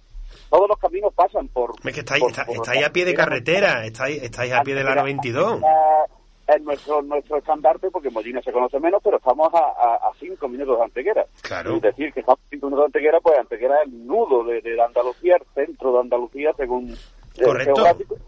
todos 0.51 0.69
los 0.69 0.79
caminos 0.79 1.13
pasan 1.15 1.49
por 1.49 1.73
es 1.83 1.95
que 1.95 2.01
estáis, 2.01 2.23
está, 2.25 2.87
a 2.87 2.91
pie 2.91 3.05
de 3.05 3.15
carretera 3.15 3.85
estáis 3.87 4.23
estáis 4.23 4.53
a 4.53 4.63
pie 4.63 4.75
de 4.75 4.85
la 4.85 4.95
92 4.95 5.61
es 6.47 6.63
nuestro 6.63 7.03
nuestro 7.03 7.39
estandarte 7.39 7.91
porque 7.91 8.11
Mollina 8.11 8.43
se 8.43 8.53
conoce 8.53 8.79
menos, 8.79 9.01
pero 9.03 9.17
estamos 9.17 9.49
a, 9.55 9.95
a, 9.95 10.13
cinco 10.21 10.47
minutos 10.47 10.77
de 10.77 10.85
Antequera. 10.85 11.27
Claro. 11.41 11.77
Es 11.77 11.83
decir, 11.83 12.13
que 12.13 12.21
estamos 12.21 12.41
a 12.41 12.51
cinco 12.51 12.67
minutos 12.67 12.83
de 12.83 12.99
Antequera, 12.99 13.21
pues 13.21 13.39
Antequera 13.39 13.77
es 13.77 13.89
el 13.89 14.07
nudo 14.07 14.45
de, 14.45 14.61
de 14.61 14.83
Andalucía, 14.83 15.37
el 15.37 15.47
centro 15.55 15.93
de 15.93 16.01
Andalucía, 16.01 16.53
según 16.57 16.95
correcto, 17.43 17.85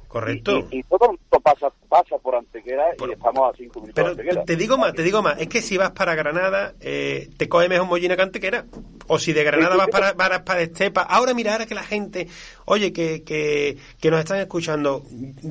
correcto. 0.09 0.69
Y, 0.71 0.83
todo 0.85 1.13
esto 1.13 1.41
pasa, 1.41 1.73
pasa 1.89 2.19
por 2.19 2.35
Antequera 2.35 2.85
y 2.99 3.13
estamos 3.13 3.53
a 3.53 3.57
cinco 3.57 3.81
minutos 3.81 3.95
pero 3.95 4.15
de 4.15 4.23
Antequera. 4.23 4.45
Te 4.45 4.57
digo 4.57 4.79
más, 4.79 4.95
te 4.95 5.03
digo 5.03 5.23
más, 5.23 5.41
es 5.41 5.49
que 5.49 5.63
si 5.63 5.77
vas 5.77 5.91
para 5.93 6.15
Granada, 6.15 6.75
eh, 6.81 7.29
te 7.37 7.49
coge 7.49 7.69
mejor 7.69 7.87
Mollina 7.87 8.17
que 8.17 8.23
Antequera. 8.23 8.65
O 9.09 9.19
si 9.19 9.33
de 9.33 9.45
Granada 9.45 9.77
vas 9.77 9.89
para, 9.89 10.15
para, 10.15 10.45
para, 10.45 10.63
Estepa. 10.63 11.03
Ahora 11.03 11.35
mira, 11.35 11.53
ahora 11.53 11.67
que 11.67 11.75
la 11.75 11.83
gente, 11.83 12.29
oye, 12.65 12.93
que, 12.93 13.23
que, 13.23 13.77
que 14.01 14.11
nos 14.11 14.21
están 14.21 14.39
escuchando, 14.39 15.05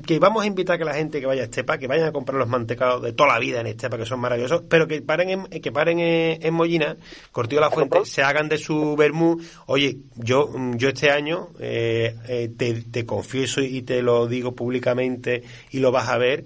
que 0.05 0.19
vamos 0.19 0.43
a 0.43 0.47
invitar 0.47 0.75
a 0.75 0.77
que 0.77 0.85
la 0.85 0.93
gente 0.93 1.19
que 1.19 1.25
vaya 1.25 1.43
a 1.43 1.45
Estepa, 1.45 1.77
que 1.77 1.87
vayan 1.87 2.07
a 2.07 2.11
comprar 2.11 2.37
los 2.37 2.47
mantecados 2.47 3.01
de 3.01 3.13
toda 3.13 3.33
la 3.33 3.39
vida 3.39 3.61
en 3.61 3.67
Estepa, 3.67 3.97
que 3.97 4.05
son 4.05 4.19
maravillosos, 4.19 4.63
pero 4.69 4.87
que 4.87 5.01
paren 5.01 5.29
en, 5.29 5.45
que 5.61 5.71
paren 5.71 5.99
en, 5.99 6.53
Mollina, 6.53 6.97
Cortillo 7.31 7.61
la 7.61 7.71
Fuente, 7.71 8.05
se 8.05 8.21
hagan 8.23 8.49
de 8.49 8.57
su 8.57 8.95
vermú. 8.95 9.37
Oye, 9.67 9.97
yo, 10.15 10.51
yo 10.75 10.89
este 10.89 11.11
año 11.11 11.49
eh, 11.59 12.15
eh, 12.27 12.49
te, 12.57 12.81
te 12.83 13.05
confieso 13.05 13.61
y 13.61 13.81
te 13.81 14.01
lo 14.01 14.27
digo 14.27 14.53
públicamente 14.53 15.43
y 15.71 15.79
lo 15.79 15.91
vas 15.91 16.09
a 16.09 16.17
ver. 16.17 16.45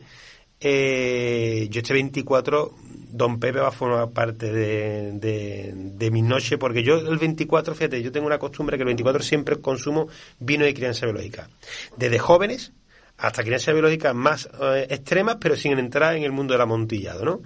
Eh, 0.62 1.68
yo 1.70 1.80
este 1.80 1.94
24, 1.94 2.74
Don 3.10 3.40
Pepe 3.40 3.60
va 3.60 3.70
a 3.70 3.72
formar 3.72 4.10
parte 4.12 4.52
de, 4.52 5.12
de, 5.14 6.12
mis 6.12 6.24
noches, 6.24 6.58
porque 6.58 6.84
yo 6.84 6.98
el 6.98 7.18
24, 7.18 7.76
fíjate, 7.76 8.02
yo 8.02 8.12
tengo 8.12 8.28
una 8.28 8.38
costumbre 8.38 8.78
que 8.78 8.84
el 8.84 8.88
24 8.88 9.24
siempre 9.24 9.60
consumo 9.60 10.08
vino 10.40 10.66
de 10.66 10.74
crianza 10.74 11.06
biológica. 11.06 11.50
Desde 11.98 12.20
jóvenes 12.20 12.72
hasta 13.18 13.44
crianza 13.44 13.74
biológica 13.74 14.14
más 14.14 14.50
eh, 14.62 14.88
extremas, 14.90 15.38
pero 15.40 15.56
sin 15.56 15.78
entrar 15.78 16.16
en 16.16 16.24
el 16.24 16.32
mundo 16.32 16.54
del 16.54 16.62
amontillado, 16.62 17.26
¿no? 17.26 17.42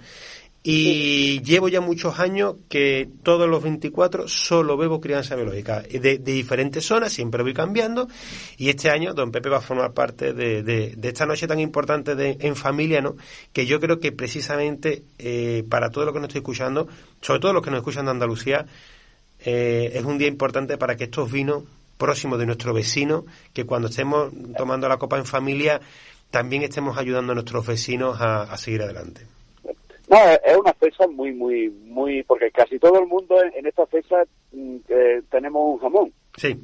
Y 0.66 1.42
llevo 1.42 1.68
ya 1.68 1.82
muchos 1.82 2.18
años 2.18 2.54
que 2.70 3.06
todos 3.22 3.46
los 3.46 3.62
24 3.62 4.28
solo 4.28 4.78
bebo 4.78 4.98
crianza 4.98 5.36
biológica. 5.36 5.82
De, 5.82 6.16
diferentes 6.16 6.86
zonas, 6.86 7.12
siempre 7.12 7.42
voy 7.42 7.52
cambiando. 7.52 8.08
Y 8.56 8.70
este 8.70 8.88
año 8.88 9.12
Don 9.12 9.30
Pepe 9.30 9.50
va 9.50 9.58
a 9.58 9.60
formar 9.60 9.92
parte 9.92 10.32
de, 10.32 10.62
de, 10.62 10.96
esta 11.02 11.26
noche 11.26 11.46
tan 11.46 11.60
importante 11.60 12.14
de, 12.14 12.38
en 12.40 12.56
familia, 12.56 13.02
¿no? 13.02 13.14
Que 13.52 13.66
yo 13.66 13.78
creo 13.78 14.00
que 14.00 14.10
precisamente 14.12 15.02
eh, 15.18 15.64
para 15.68 15.90
todo 15.90 16.06
lo 16.06 16.14
que 16.14 16.20
nos 16.20 16.28
estoy 16.28 16.38
escuchando, 16.38 16.88
sobre 17.20 17.40
todo 17.40 17.52
los 17.52 17.62
que 17.62 17.70
nos 17.70 17.80
escuchan 17.80 18.06
de 18.06 18.12
Andalucía, 18.12 18.64
eh, 19.40 19.92
es 19.92 20.04
un 20.04 20.16
día 20.16 20.28
importante 20.28 20.78
para 20.78 20.96
que 20.96 21.04
estos 21.04 21.30
vinos 21.30 21.64
próximos 21.98 22.38
de 22.38 22.46
nuestro 22.46 22.72
vecino, 22.72 23.26
que 23.52 23.66
cuando 23.66 23.88
estemos 23.88 24.32
tomando 24.56 24.88
la 24.88 24.96
copa 24.96 25.18
en 25.18 25.26
familia, 25.26 25.82
también 26.30 26.62
estemos 26.62 26.96
ayudando 26.96 27.32
a 27.32 27.34
nuestros 27.34 27.66
vecinos 27.66 28.16
a 28.18 28.56
seguir 28.56 28.80
adelante. 28.80 29.26
No, 30.08 30.16
es 30.18 30.56
una 30.56 30.72
fecha 30.74 31.06
muy, 31.06 31.32
muy, 31.32 31.70
muy, 31.70 32.22
porque 32.24 32.50
casi 32.50 32.78
todo 32.78 32.98
el 32.98 33.06
mundo 33.06 33.36
en, 33.42 33.66
esta 33.66 33.86
fecha 33.86 34.16
mm, 34.52 34.76
eh, 34.88 35.22
tenemos 35.30 35.74
un 35.74 35.78
jamón. 35.78 36.12
Sí. 36.36 36.54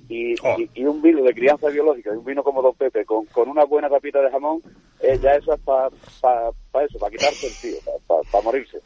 Oh. 0.43 0.57
Y, 0.59 0.69
y, 0.75 0.85
un 0.85 1.01
vino 1.01 1.23
de 1.23 1.33
crianza 1.33 1.69
biológica, 1.69 2.11
un 2.11 2.25
vino 2.25 2.43
como 2.43 2.61
Don 2.61 2.75
Pepe, 2.75 3.05
con, 3.05 3.25
con 3.27 3.49
una 3.49 3.65
buena 3.65 3.89
tapita 3.89 4.21
de 4.21 4.31
jamón, 4.31 4.61
eh, 5.01 5.19
ya 5.23 5.35
eso 5.35 5.55
es 5.55 5.61
para 5.61 5.89
pa, 6.21 6.85
eso, 6.85 6.99
para 6.99 7.11
quitarse 7.11 7.47
el 7.47 7.53
tío, 7.55 7.93
para 8.07 8.45
morirse. 8.45 8.81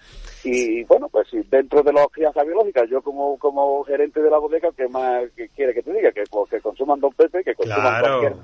Y 0.45 0.85
bueno, 0.85 1.09
pues 1.09 1.27
sí, 1.31 1.39
dentro 1.51 1.83
de 1.83 1.93
las 1.93 2.07
crianzas 2.09 2.47
biológicas, 2.47 2.89
yo 2.91 3.01
como, 3.03 3.39
como 3.39 3.83
gerente 3.85 4.21
de 4.21 4.31
la 4.31 4.39
bodega, 4.39 4.71
que 4.77 4.87
más 4.89 5.25
que 5.35 5.49
quiere 5.49 5.73
que 5.73 5.83
te 5.83 5.93
diga? 5.93 6.13
Que, 6.13 6.25
pues, 6.31 6.51
que 6.51 6.61
consuman 6.61 7.01
Don 7.01 7.13
Pepe, 7.15 7.43
que 7.43 7.55
consuman 7.55 8.03
cualquier, 8.03 8.35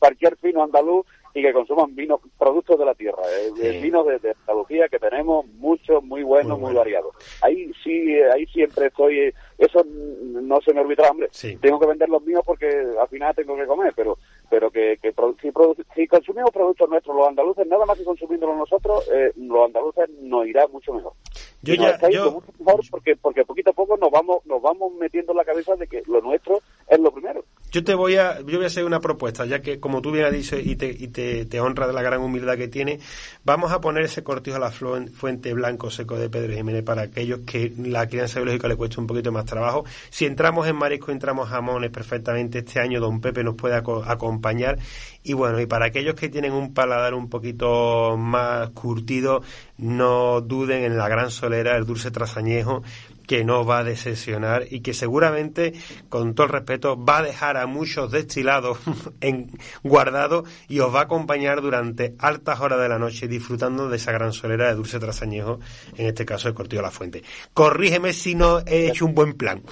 cualquier 0.00 0.36
vino 0.42 0.64
andaluz 0.64 1.06
y 1.32 1.42
que 1.42 1.52
consuman 1.52 1.94
vinos, 1.94 2.20
productos 2.36 2.76
de 2.76 2.84
la 2.84 2.94
tierra, 2.94 3.22
eh, 3.62 3.80
vinos 3.80 4.04
de, 4.06 4.34
Andalucía 4.40 4.88
que 4.88 4.98
tenemos 4.98 5.46
muchos, 5.46 6.02
muy 6.02 6.24
buenos, 6.24 6.58
muy, 6.58 6.74
variados. 6.74 7.14
Ahí 7.40 7.70
sí, 7.84 8.20
ahí 8.34 8.46
siempre 8.46 8.86
estoy, 8.86 9.32
eso 9.56 9.84
no 9.84 10.60
se 10.60 10.74
me 10.74 10.80
olvida, 10.80 11.08
hombre, 11.08 11.28
tengo 11.60 11.78
que 11.78 11.86
vender 11.86 12.08
los 12.08 12.22
míos 12.24 12.42
porque 12.44 12.66
al 12.98 13.06
final 13.08 13.34
tengo 13.36 13.56
que 13.56 13.66
comer, 13.66 13.92
pero 13.94 14.18
pero 14.50 14.70
que, 14.70 14.98
que 15.00 15.14
si, 15.40 15.52
si, 15.94 16.06
consumimos 16.08 16.50
productos 16.50 16.90
nuestros, 16.90 17.16
los 17.16 17.28
andaluces, 17.28 17.66
nada 17.68 17.86
más 17.86 17.96
que 17.96 18.04
consumiéndolos 18.04 18.56
nosotros, 18.56 19.08
eh, 19.14 19.32
los 19.36 19.66
andaluces 19.66 20.10
nos 20.20 20.46
irá 20.46 20.66
mucho 20.66 20.92
mejor. 20.92 21.12
Yo 21.62 21.74
ya, 21.74 21.96
yo... 22.10 22.32
mucho 22.32 22.52
mejor 22.58 22.80
porque, 22.90 23.16
porque 23.16 23.44
poquito 23.44 23.70
a 23.70 23.74
poco 23.74 23.96
nos 23.96 24.10
vamos, 24.10 24.44
nos 24.46 24.60
vamos 24.60 24.92
metiendo 24.98 25.32
en 25.32 25.38
la 25.38 25.44
cabeza 25.44 25.76
de 25.76 25.86
que 25.86 26.02
lo 26.06 26.20
nuestro 26.20 26.60
es 26.88 26.98
lo 26.98 27.12
primero. 27.12 27.44
Yo 27.70 27.84
te 27.84 27.94
voy 27.94 28.16
a, 28.16 28.40
yo 28.40 28.56
voy 28.56 28.64
a 28.64 28.66
hacer 28.66 28.84
una 28.84 28.98
propuesta, 28.98 29.46
ya 29.46 29.60
que 29.62 29.78
como 29.78 30.02
tú 30.02 30.10
bien 30.10 30.24
has 30.24 30.32
dicho 30.32 30.58
y 30.58 30.74
te, 30.74 30.88
y 30.88 31.08
te, 31.08 31.44
te 31.44 31.60
honra 31.60 31.86
de 31.86 31.92
la 31.92 32.02
gran 32.02 32.20
humildad 32.20 32.56
que 32.56 32.66
tiene, 32.66 32.98
vamos 33.44 33.70
a 33.70 33.80
poner 33.80 34.04
ese 34.04 34.24
cortijo 34.24 34.56
a 34.56 34.60
la 34.60 34.72
fuente 34.72 35.54
blanco 35.54 35.88
seco 35.90 36.18
de 36.18 36.28
Pedro 36.28 36.54
Jiménez 36.54 36.82
para 36.82 37.02
aquellos 37.02 37.40
que 37.40 37.72
la 37.78 38.08
crianza 38.08 38.40
biológica 38.40 38.66
le 38.66 38.74
cuesta 38.74 39.00
un 39.00 39.06
poquito 39.06 39.30
más 39.30 39.44
trabajo. 39.44 39.84
Si 40.08 40.26
entramos 40.26 40.66
en 40.66 40.74
marisco, 40.74 41.12
entramos 41.12 41.48
jamones 41.48 41.90
perfectamente. 41.90 42.58
Este 42.58 42.80
año 42.80 42.98
Don 42.98 43.20
Pepe 43.20 43.44
nos 43.44 43.54
puede 43.54 43.76
acompañar. 43.76 44.39
Y 45.22 45.34
bueno, 45.34 45.60
y 45.60 45.66
para 45.66 45.86
aquellos 45.86 46.14
que 46.14 46.28
tienen 46.28 46.52
un 46.52 46.72
paladar 46.72 47.14
un 47.14 47.28
poquito 47.28 48.16
más 48.16 48.70
curtido, 48.70 49.42
no 49.76 50.40
duden 50.40 50.84
en 50.84 50.96
la 50.96 51.08
gran 51.08 51.30
solera, 51.30 51.76
el 51.76 51.84
dulce 51.84 52.10
trasañejo, 52.10 52.82
que 53.30 53.44
no 53.44 53.64
va 53.64 53.78
a 53.78 53.84
decepcionar 53.84 54.66
y 54.70 54.80
que 54.80 54.92
seguramente, 54.92 55.74
con 56.08 56.34
todo 56.34 56.46
el 56.46 56.52
respeto, 56.52 57.02
va 57.02 57.18
a 57.18 57.22
dejar 57.22 57.58
a 57.58 57.66
muchos 57.66 58.10
destilados 58.10 58.78
en, 59.20 59.50
guardados 59.84 60.48
y 60.68 60.80
os 60.80 60.92
va 60.92 61.00
a 61.00 61.04
acompañar 61.04 61.60
durante 61.60 62.16
altas 62.18 62.58
horas 62.58 62.80
de 62.80 62.88
la 62.88 62.98
noche 62.98 63.28
disfrutando 63.28 63.88
de 63.88 63.98
esa 63.98 64.10
gran 64.10 64.32
solera 64.32 64.66
de 64.68 64.74
dulce 64.74 64.98
trasañejo, 64.98 65.60
en 65.96 66.06
este 66.06 66.24
caso 66.24 66.48
de 66.48 66.54
Cortillo 66.54 66.82
La 66.82 66.90
Fuente. 66.90 67.22
Corrígeme 67.54 68.12
si 68.14 68.34
no 68.34 68.60
he 68.66 68.88
hecho 68.88 69.06
un 69.06 69.14
buen 69.14 69.34
plan. 69.34 69.62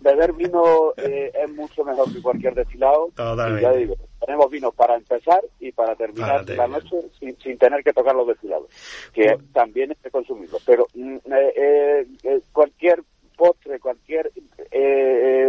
Beber 0.00 0.32
vino 0.32 0.92
eh, 0.96 1.32
es 1.34 1.50
mucho 1.54 1.84
mejor 1.84 2.12
que 2.12 2.22
cualquier 2.22 2.54
destilado. 2.54 3.10
ya 3.16 3.72
digo, 3.72 3.96
tenemos 4.20 4.50
vino 4.50 4.72
para 4.72 4.96
empezar 4.96 5.42
y 5.60 5.72
para 5.72 5.94
terminar 5.94 6.48
la 6.48 6.66
noche 6.66 6.96
sin, 7.18 7.58
tener 7.58 7.82
que 7.82 7.92
tocar 7.92 8.14
los 8.14 8.26
destilados, 8.26 8.68
que 9.12 9.38
también 9.52 9.92
es 9.92 10.12
consumirlo. 10.12 10.58
Pero 10.64 10.86
mm, 10.94 11.16
eh, 11.32 12.06
eh, 12.22 12.40
cualquier 12.52 13.02
postre, 13.36 13.78
cualquier 13.78 14.30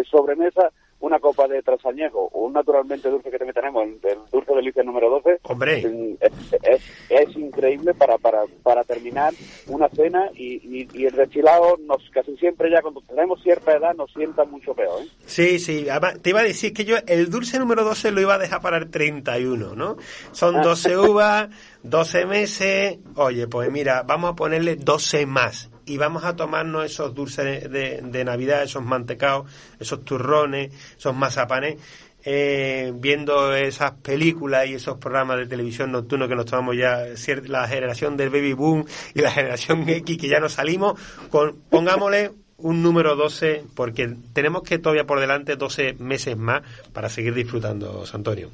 sobremesa 0.10 0.72
una 1.10 1.20
copa 1.20 1.48
de 1.48 1.62
trasañejo 1.64 2.30
o 2.32 2.46
un 2.46 2.54
naturalmente 2.54 3.10
dulce 3.10 3.32
que 3.32 3.38
también 3.38 3.56
tenemos, 3.56 3.84
el, 3.84 4.00
dulce 4.32 4.54
delicia 4.54 4.84
número 4.84 5.10
12, 5.10 5.40
Hombre. 5.44 5.84
Es, 6.22 6.82
es, 7.10 7.36
increíble 7.36 7.94
para, 7.96 8.18
para, 8.18 8.44
para 8.64 8.84
terminar 8.84 9.34
una 9.68 9.90
cena 9.90 10.30
y, 10.36 10.88
y, 10.94 11.06
el 11.06 11.16
destilado 11.16 11.78
nos 11.86 12.08
casi 12.12 12.38
siempre 12.38 12.70
ya 12.70 12.82
cuando 12.82 13.02
tenemos 13.02 13.42
cierta 13.42 13.76
edad 13.76 13.96
nos 13.96 14.12
sienta 14.14 14.46
mucho 14.46 14.74
peor. 14.74 15.02
¿eh? 15.02 15.08
Sí, 15.26 15.60
sí, 15.60 15.88
te 16.22 16.30
iba 16.30 16.42
a 16.42 16.44
decir 16.44 16.74
que 16.74 16.86
yo 16.86 16.98
el 17.08 17.30
dulce 17.30 17.58
número 17.58 17.84
12 17.84 18.12
lo 18.12 18.22
iba 18.22 18.36
a 18.36 18.40
dejar 18.40 18.62
para 18.62 18.78
el 18.78 18.92
31, 18.92 19.76
¿no? 19.76 19.98
Son 20.32 20.62
12 20.62 20.94
ah. 20.94 21.02
uvas, 21.10 21.50
12 21.84 22.26
meses, 22.26 23.00
oye, 23.16 23.48
pues 23.48 23.72
mira, 23.72 24.04
vamos 24.04 24.32
a 24.32 24.36
ponerle 24.36 24.76
12 24.76 25.26
más 25.26 25.70
y 25.90 25.98
vamos 25.98 26.24
a 26.24 26.36
tomarnos 26.36 26.86
esos 26.86 27.16
dulces 27.16 27.70
de, 27.70 28.24
Navidad, 28.24 28.64
esos 28.64 28.84
mantecaos, 28.84 29.50
esos 29.80 30.06
turrones, 30.06 30.72
esos 30.98 31.16
mazapanes, 31.16 31.78
eh, 32.24 32.94
viendo 32.96 33.56
esas 33.56 33.94
películas 33.94 34.68
y 34.68 34.76
esos 34.76 35.00
programas 35.00 35.38
de 35.38 35.48
televisión 35.48 35.92
nocturno 35.92 36.28
que 36.28 36.36
nos 36.36 36.46
tomamos 36.46 36.78
ya, 36.78 37.06
la 37.48 37.68
generación 37.68 38.18
del 38.18 38.30
baby 38.30 38.54
boom 38.54 38.86
y 39.16 39.22
la 39.22 39.32
generación 39.40 39.90
X 39.90 40.18
que 40.18 40.28
ya 40.28 40.40
nos 40.40 40.54
salimos, 40.54 41.00
con, 41.32 41.56
pongámosle 41.70 42.32
un 42.60 42.84
número 42.84 43.16
12 43.16 43.64
porque 43.74 44.16
tenemos 44.34 44.62
que 44.62 44.78
todavía 44.78 45.06
por 45.06 45.20
delante 45.20 45.56
12 45.56 45.94
meses 45.94 46.38
más 46.38 46.62
para 46.94 47.10
seguir 47.10 47.34
disfrutando, 47.34 48.06
Santorio. 48.06 48.52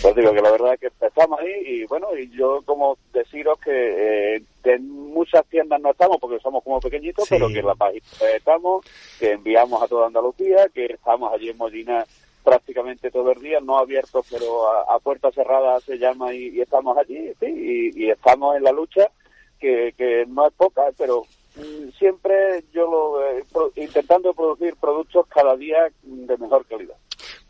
Pues 0.00 0.14
digo 0.14 0.32
que 0.32 0.40
la 0.40 0.50
verdad 0.50 0.74
es 0.74 0.80
que 0.80 1.06
estamos 1.06 1.38
ahí 1.40 1.52
y 1.66 1.84
bueno, 1.86 2.08
y 2.16 2.30
yo 2.30 2.62
como 2.64 2.96
deciros 3.12 3.58
que 3.58 4.36
eh, 4.36 4.42
en 4.64 4.88
muchas 4.88 5.44
tiendas 5.46 5.80
no 5.80 5.90
estamos 5.90 6.18
porque 6.20 6.38
somos 6.40 6.62
como 6.62 6.80
pequeñitos, 6.80 7.28
pero 7.28 7.48
que 7.48 7.58
en 7.58 7.66
la 7.66 7.74
página 7.74 8.04
estamos, 8.34 8.84
que 9.18 9.32
enviamos 9.32 9.82
a 9.82 9.88
toda 9.88 10.06
Andalucía, 10.06 10.68
que 10.72 10.86
estamos 10.86 11.32
allí 11.32 11.50
en 11.50 11.56
Molina 11.56 12.04
prácticamente 12.42 13.10
todo 13.10 13.32
el 13.32 13.40
día, 13.40 13.60
no 13.60 13.78
abiertos, 13.78 14.26
pero 14.30 14.66
a, 14.90 14.98
puerta 14.98 15.30
cerrada 15.30 15.80
se 15.80 15.98
llama 15.98 16.34
y, 16.34 16.60
estamos 16.60 16.96
allí, 16.96 17.32
sí, 17.40 17.92
y, 17.94 18.10
estamos 18.10 18.56
en 18.56 18.64
la 18.64 18.72
lucha, 18.72 19.10
que, 19.60 19.94
que 19.96 20.24
no 20.26 20.46
es 20.46 20.52
poca, 20.54 20.82
pero 20.98 21.24
mm, 21.56 21.90
siempre 21.98 22.64
yo 22.72 22.90
lo, 22.90 23.24
eh, 23.24 23.44
intentando 23.76 24.34
producir 24.34 24.74
productos 24.76 25.26
cada 25.28 25.56
día 25.56 25.88
de 26.02 26.36
mejor 26.36 26.66
calidad. 26.66 26.96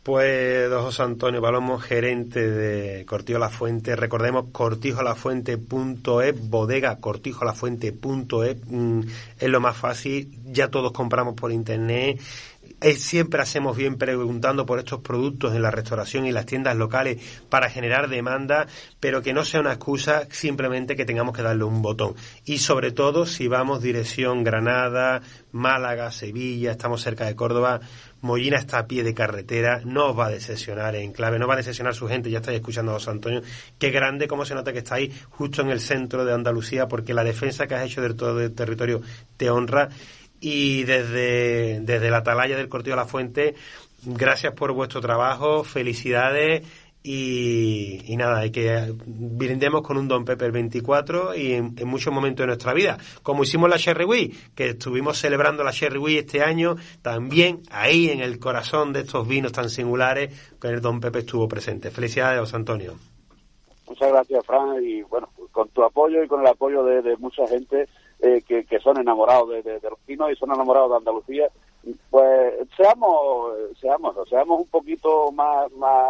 Pues 0.03 0.69
don 0.69 0.83
José 0.83 1.01
Antonio 1.03 1.41
Palomo, 1.41 1.79
gerente 1.79 2.51
de 2.51 3.05
Cortijo 3.05 3.39
La 3.39 3.47
Fuente. 3.47 3.95
Recordemos 3.95 4.47
cortijolafuente.es, 4.51 6.49
bodega 6.49 6.97
cortijolafuente.es, 6.97 8.57
mm, 8.67 8.99
es 9.39 9.49
lo 9.49 9.61
más 9.61 9.77
fácil, 9.77 10.29
ya 10.51 10.67
todos 10.67 10.91
compramos 10.91 11.35
por 11.35 11.53
internet. 11.53 12.19
siempre 12.97 13.41
hacemos 13.41 13.77
bien 13.77 13.97
preguntando 13.97 14.65
por 14.65 14.79
estos 14.79 14.99
productos 14.99 15.55
en 15.55 15.61
la 15.61 15.71
restauración 15.71 16.25
y 16.25 16.33
las 16.33 16.45
tiendas 16.45 16.75
locales 16.75 17.21
para 17.47 17.69
generar 17.69 18.09
demanda, 18.09 18.67
pero 18.99 19.21
que 19.21 19.31
no 19.31 19.45
sea 19.45 19.61
una 19.61 19.71
excusa 19.71 20.27
simplemente 20.29 20.97
que 20.97 21.05
tengamos 21.05 21.33
que 21.33 21.43
darle 21.43 21.63
un 21.63 21.81
botón. 21.81 22.13
Y 22.43 22.57
sobre 22.57 22.91
todo 22.91 23.25
si 23.25 23.47
vamos 23.47 23.81
dirección 23.81 24.43
Granada, 24.43 25.21
Málaga, 25.53 26.11
Sevilla, 26.11 26.71
estamos 26.71 27.01
cerca 27.01 27.25
de 27.25 27.37
Córdoba, 27.37 27.79
Mollina 28.23 28.57
está 28.57 28.79
a 28.79 28.87
pie 28.87 29.03
de 29.03 29.13
carretera, 29.13 29.81
no 29.83 30.15
va 30.15 30.27
a 30.27 30.29
decepcionar 30.29 30.95
en 30.95 31.11
clave, 31.11 31.37
no 31.37 31.45
va 31.45 31.55
a 31.55 31.57
decepcionar 31.57 31.93
su 31.93 32.07
gente, 32.07 32.31
ya 32.31 32.39
estáis 32.39 32.55
escuchando 32.55 32.91
a 32.91 32.95
José 32.95 33.11
Antonio. 33.11 33.41
Qué 33.77 33.91
grande 33.91 34.29
cómo 34.29 34.45
se 34.45 34.55
nota 34.55 34.71
que 34.71 34.79
está 34.79 34.95
ahí 34.95 35.11
justo 35.29 35.61
en 35.61 35.69
el 35.69 35.81
centro 35.81 36.23
de 36.23 36.33
Andalucía, 36.33 36.87
porque 36.87 37.13
la 37.13 37.25
defensa 37.25 37.67
que 37.67 37.75
has 37.75 37.85
hecho 37.85 38.01
de 38.01 38.13
todo 38.13 38.39
el 38.39 38.55
territorio 38.55 39.01
te 39.35 39.49
honra. 39.49 39.89
Y 40.39 40.83
desde, 40.83 41.81
desde 41.81 42.09
la 42.09 42.17
atalaya 42.17 42.55
del 42.55 42.69
Cortillo 42.69 42.95
de 42.95 43.01
la 43.01 43.07
Fuente, 43.07 43.55
gracias 44.05 44.53
por 44.53 44.71
vuestro 44.71 45.01
trabajo, 45.01 45.65
felicidades 45.65 46.63
y, 47.05 48.15
nada, 48.15 48.39
hay 48.39 48.51
que 48.51 48.93
brindemos 49.05 49.81
con 49.81 49.97
un 49.97 50.07
Don 50.07 50.23
Pepper 50.23 50.53
24 50.53 51.35
y 51.35 51.53
en, 51.53 51.75
muchos 51.85 52.13
momentos 52.13 52.43
de 52.43 52.47
nuestra 52.47 52.73
vida, 52.73 52.97
como 53.21 53.43
hicimos 53.43 53.69
la 53.69 53.75
Sherry 53.75 54.05
Week, 54.05 54.53
que 54.55 54.69
estuvimos 54.69 55.17
celebrando 55.17 55.65
la 55.65 55.71
Sherry 55.71 55.99
Week 55.99 56.19
este 56.19 56.41
año, 56.41 56.75
también 57.01 57.61
ahí 57.71 58.09
en 58.09 58.21
el 58.21 58.39
corazón 58.39 58.93
de 58.93 59.01
estos 59.01 59.27
vinos 59.27 59.51
tan 59.51 59.69
singulares, 59.69 60.55
con 60.59 60.71
el 60.71 60.79
Don 60.79 61.01
Pepe 61.01 61.19
estuvo 61.19 61.45
presente. 61.47 61.91
Felicidades, 61.91 62.39
José 62.39 62.55
Antonio. 62.55 62.93
Muchas 63.85 64.09
gracias, 64.09 64.45
Fran, 64.45 64.81
y 64.81 65.01
bueno, 65.01 65.27
con 65.51 65.67
tu 65.69 65.83
apoyo 65.83 66.23
y 66.23 66.27
con 66.27 66.39
el 66.39 66.47
apoyo 66.47 66.85
de, 66.85 67.17
mucha 67.17 67.45
gente 67.47 67.89
eh, 68.19 68.41
que, 68.47 68.79
son 68.79 68.97
enamorados 68.97 69.49
de, 69.49 69.61
de, 69.61 69.89
los 69.89 69.99
vinos 70.07 70.31
y 70.31 70.35
son 70.35 70.51
enamorados 70.53 70.91
de 70.91 70.97
Andalucía, 70.97 71.49
pues 72.09 72.53
seamos, 72.77 73.53
seamos, 73.79 74.15
seamos 74.29 74.61
un 74.61 74.67
poquito 74.67 75.31
más, 75.31 75.71
más 75.73 76.09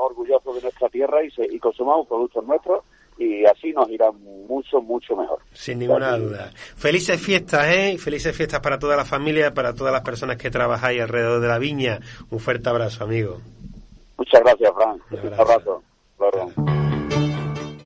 orgullosos 0.00 0.56
de 0.56 0.62
nuestra 0.62 0.88
tierra 0.88 1.24
y, 1.24 1.32
y 1.50 1.58
consumamos 1.58 2.06
productos 2.06 2.44
nuestros 2.44 2.84
y 3.18 3.44
así 3.44 3.72
nos 3.72 3.88
irá 3.90 4.10
mucho, 4.12 4.80
mucho 4.80 5.16
mejor. 5.16 5.38
Sin 5.52 5.78
ninguna 5.78 6.16
duda. 6.16 6.50
Felices 6.54 7.20
fiestas, 7.20 7.66
¿eh? 7.68 7.96
Felices 7.98 8.36
fiestas 8.36 8.60
para 8.60 8.78
toda 8.78 8.96
la 8.96 9.04
familia, 9.04 9.54
para 9.54 9.74
todas 9.74 9.92
las 9.92 10.02
personas 10.02 10.36
que 10.36 10.50
trabajáis 10.50 11.00
alrededor 11.00 11.40
de 11.40 11.48
la 11.48 11.58
viña. 11.58 12.00
Un 12.30 12.40
fuerte 12.40 12.68
abrazo, 12.68 13.04
amigo. 13.04 13.40
Muchas 14.16 14.40
gracias, 14.42 14.72
Fran. 14.74 15.00
Un 15.10 15.34
abrazo. 15.34 15.82